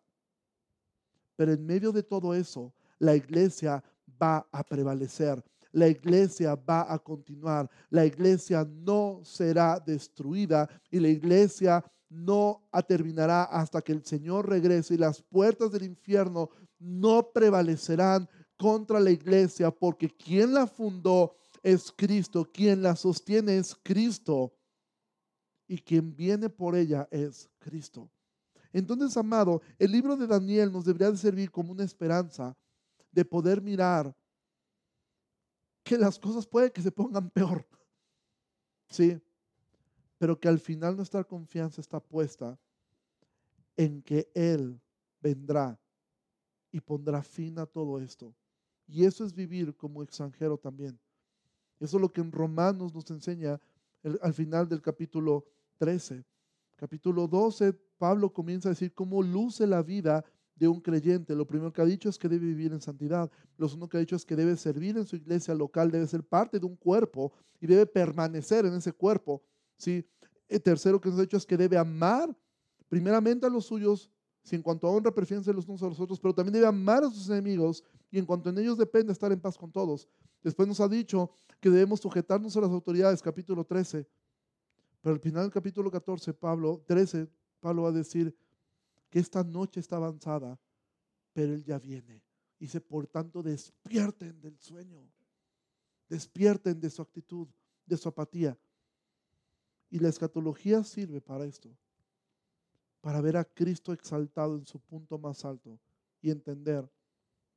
[1.37, 3.83] Pero en medio de todo eso, la iglesia
[4.21, 5.43] va a prevalecer.
[5.73, 7.69] La iglesia va a continuar.
[7.91, 14.95] La iglesia no será destruida y la iglesia no terminará hasta que el Señor regrese
[14.95, 21.93] y las puertas del infierno no prevalecerán contra la iglesia porque quien la fundó es
[21.95, 24.55] Cristo, quien la sostiene es Cristo
[25.67, 28.09] y quien viene por ella es Cristo.
[28.73, 32.57] Entonces, amado, el libro de Daniel nos debería de servir como una esperanza
[33.17, 34.15] de poder mirar
[35.83, 37.67] que las cosas pueden que se pongan peor.
[38.89, 39.21] Sí,
[40.17, 42.57] pero que al final nuestra confianza está puesta
[43.77, 44.81] en que Él
[45.21, 45.77] vendrá
[46.71, 48.33] y pondrá fin a todo esto.
[48.87, 50.97] Y eso es vivir como extranjero también.
[51.81, 53.61] Eso es lo que en Romanos nos enseña
[54.23, 55.45] al final del capítulo
[55.79, 56.25] 13.
[56.77, 60.25] Capítulo 12, Pablo comienza a decir cómo luce la vida
[60.57, 61.35] de un creyente.
[61.35, 63.31] Lo primero que ha dicho es que debe vivir en santidad.
[63.57, 66.25] Lo segundo que ha dicho es que debe servir en su iglesia local, debe ser
[66.25, 69.43] parte de un cuerpo y debe permanecer en ese cuerpo.
[69.77, 70.05] ¿sí?
[70.49, 72.35] El tercero que nos ha dicho es que debe amar
[72.89, 74.11] primeramente a los suyos,
[74.43, 77.03] si en cuanto a honra prefieren los unos a los otros, pero también debe amar
[77.03, 80.09] a sus enemigos y en cuanto en ellos depende estar en paz con todos.
[80.43, 81.31] Después nos ha dicho
[81.61, 84.07] que debemos sujetarnos a las autoridades, capítulo 13.
[85.03, 87.29] Pero al final del capítulo 14, Pablo, 13,
[87.61, 88.37] Pablo va a decir
[89.17, 90.61] que esta noche está avanzada,
[91.33, 92.23] pero Él ya viene.
[92.59, 95.11] Dice, por tanto, despierten del sueño,
[96.07, 97.49] despierten de su actitud,
[97.87, 98.59] de su apatía.
[99.89, 101.75] Y la escatología sirve para esto,
[103.01, 105.81] para ver a Cristo exaltado en su punto más alto
[106.21, 106.87] y entender,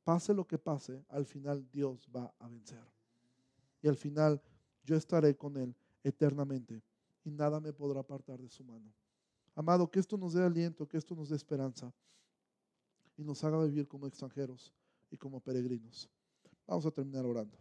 [0.02, 2.86] pase lo que pase, al final Dios va a vencer.
[3.82, 4.40] Y al final
[4.82, 6.82] yo estaré con Él eternamente
[7.22, 8.94] y nada me podrá apartar de su mano.
[9.60, 11.92] Amado, que esto nos dé aliento, que esto nos dé esperanza
[13.18, 14.72] y nos haga vivir como extranjeros
[15.10, 16.08] y como peregrinos.
[16.66, 17.58] Vamos a terminar orando.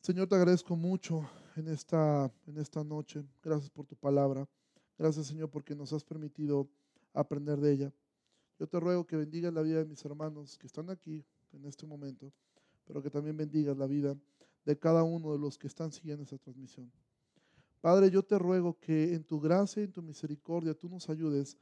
[0.00, 3.22] Señor, te agradezco mucho en esta, en esta noche.
[3.42, 4.48] Gracias por tu palabra.
[4.96, 6.66] Gracias, Señor, porque nos has permitido
[7.12, 7.92] aprender de ella.
[8.58, 11.86] Yo te ruego que bendigas la vida de mis hermanos que están aquí en este
[11.86, 12.32] momento,
[12.86, 14.16] pero que también bendigas la vida
[14.64, 16.90] de cada uno de los que están siguiendo esta transmisión.
[17.82, 21.58] Padre, yo te ruego que en tu gracia y en tu misericordia tú nos ayudes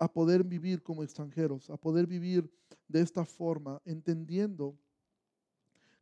[0.00, 2.50] a poder vivir como extranjeros, a poder vivir
[2.88, 4.76] de esta forma, entendiendo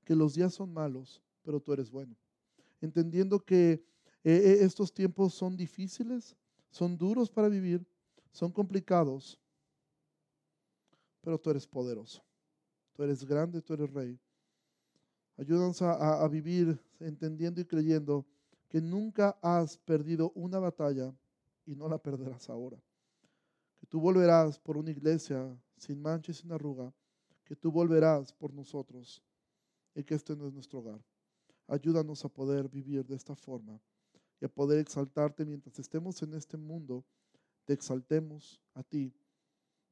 [0.05, 2.17] que los días son malos, pero tú eres bueno.
[2.81, 3.85] Entendiendo que
[4.23, 6.37] Eh, eh, estos tiempos son difíciles,
[6.71, 7.87] son duros para vivir,
[8.33, 9.39] son complicados,
[11.23, 12.23] pero tú eres poderoso.
[12.93, 14.19] Tú eres grande, tú eres rey.
[15.39, 18.27] Ayúdanos a, a, vivir entendiendo y creyendo
[18.71, 21.13] que nunca has perdido una batalla
[21.67, 22.81] y no la perderás ahora.
[23.81, 26.95] Que tú volverás por una iglesia sin mancha y sin arruga.
[27.45, 29.21] Que tú volverás por nosotros
[29.93, 31.05] y que este no es nuestro hogar.
[31.67, 33.81] Ayúdanos a poder vivir de esta forma
[34.41, 37.05] y a poder exaltarte mientras estemos en este mundo.
[37.65, 39.13] Te exaltemos a ti,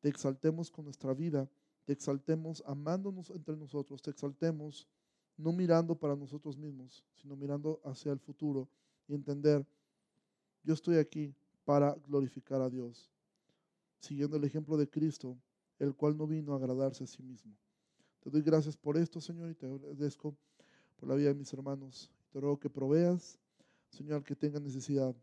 [0.00, 1.50] te exaltemos con nuestra vida,
[1.84, 4.86] te exaltemos amándonos entre nosotros, te exaltemos
[5.38, 8.68] no mirando para nosotros mismos, sino mirando hacia el futuro
[9.06, 9.64] y entender,
[10.62, 11.34] yo estoy aquí
[11.64, 13.10] para glorificar a Dios,
[14.00, 15.38] siguiendo el ejemplo de Cristo,
[15.78, 17.56] el cual no vino a agradarse a sí mismo.
[18.20, 20.36] Te doy gracias por esto, Señor, y te agradezco
[20.96, 22.10] por la vida de mis hermanos.
[22.32, 23.38] Te ruego que proveas,
[23.90, 25.14] Señor, que tenga necesidad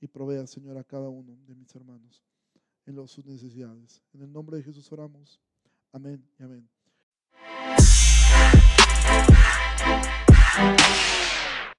[0.00, 2.22] y proveas, Señor, a cada uno de mis hermanos
[2.88, 4.02] en sus necesidades.
[4.12, 5.40] En el nombre de Jesús oramos.
[5.92, 6.77] Amén y amén.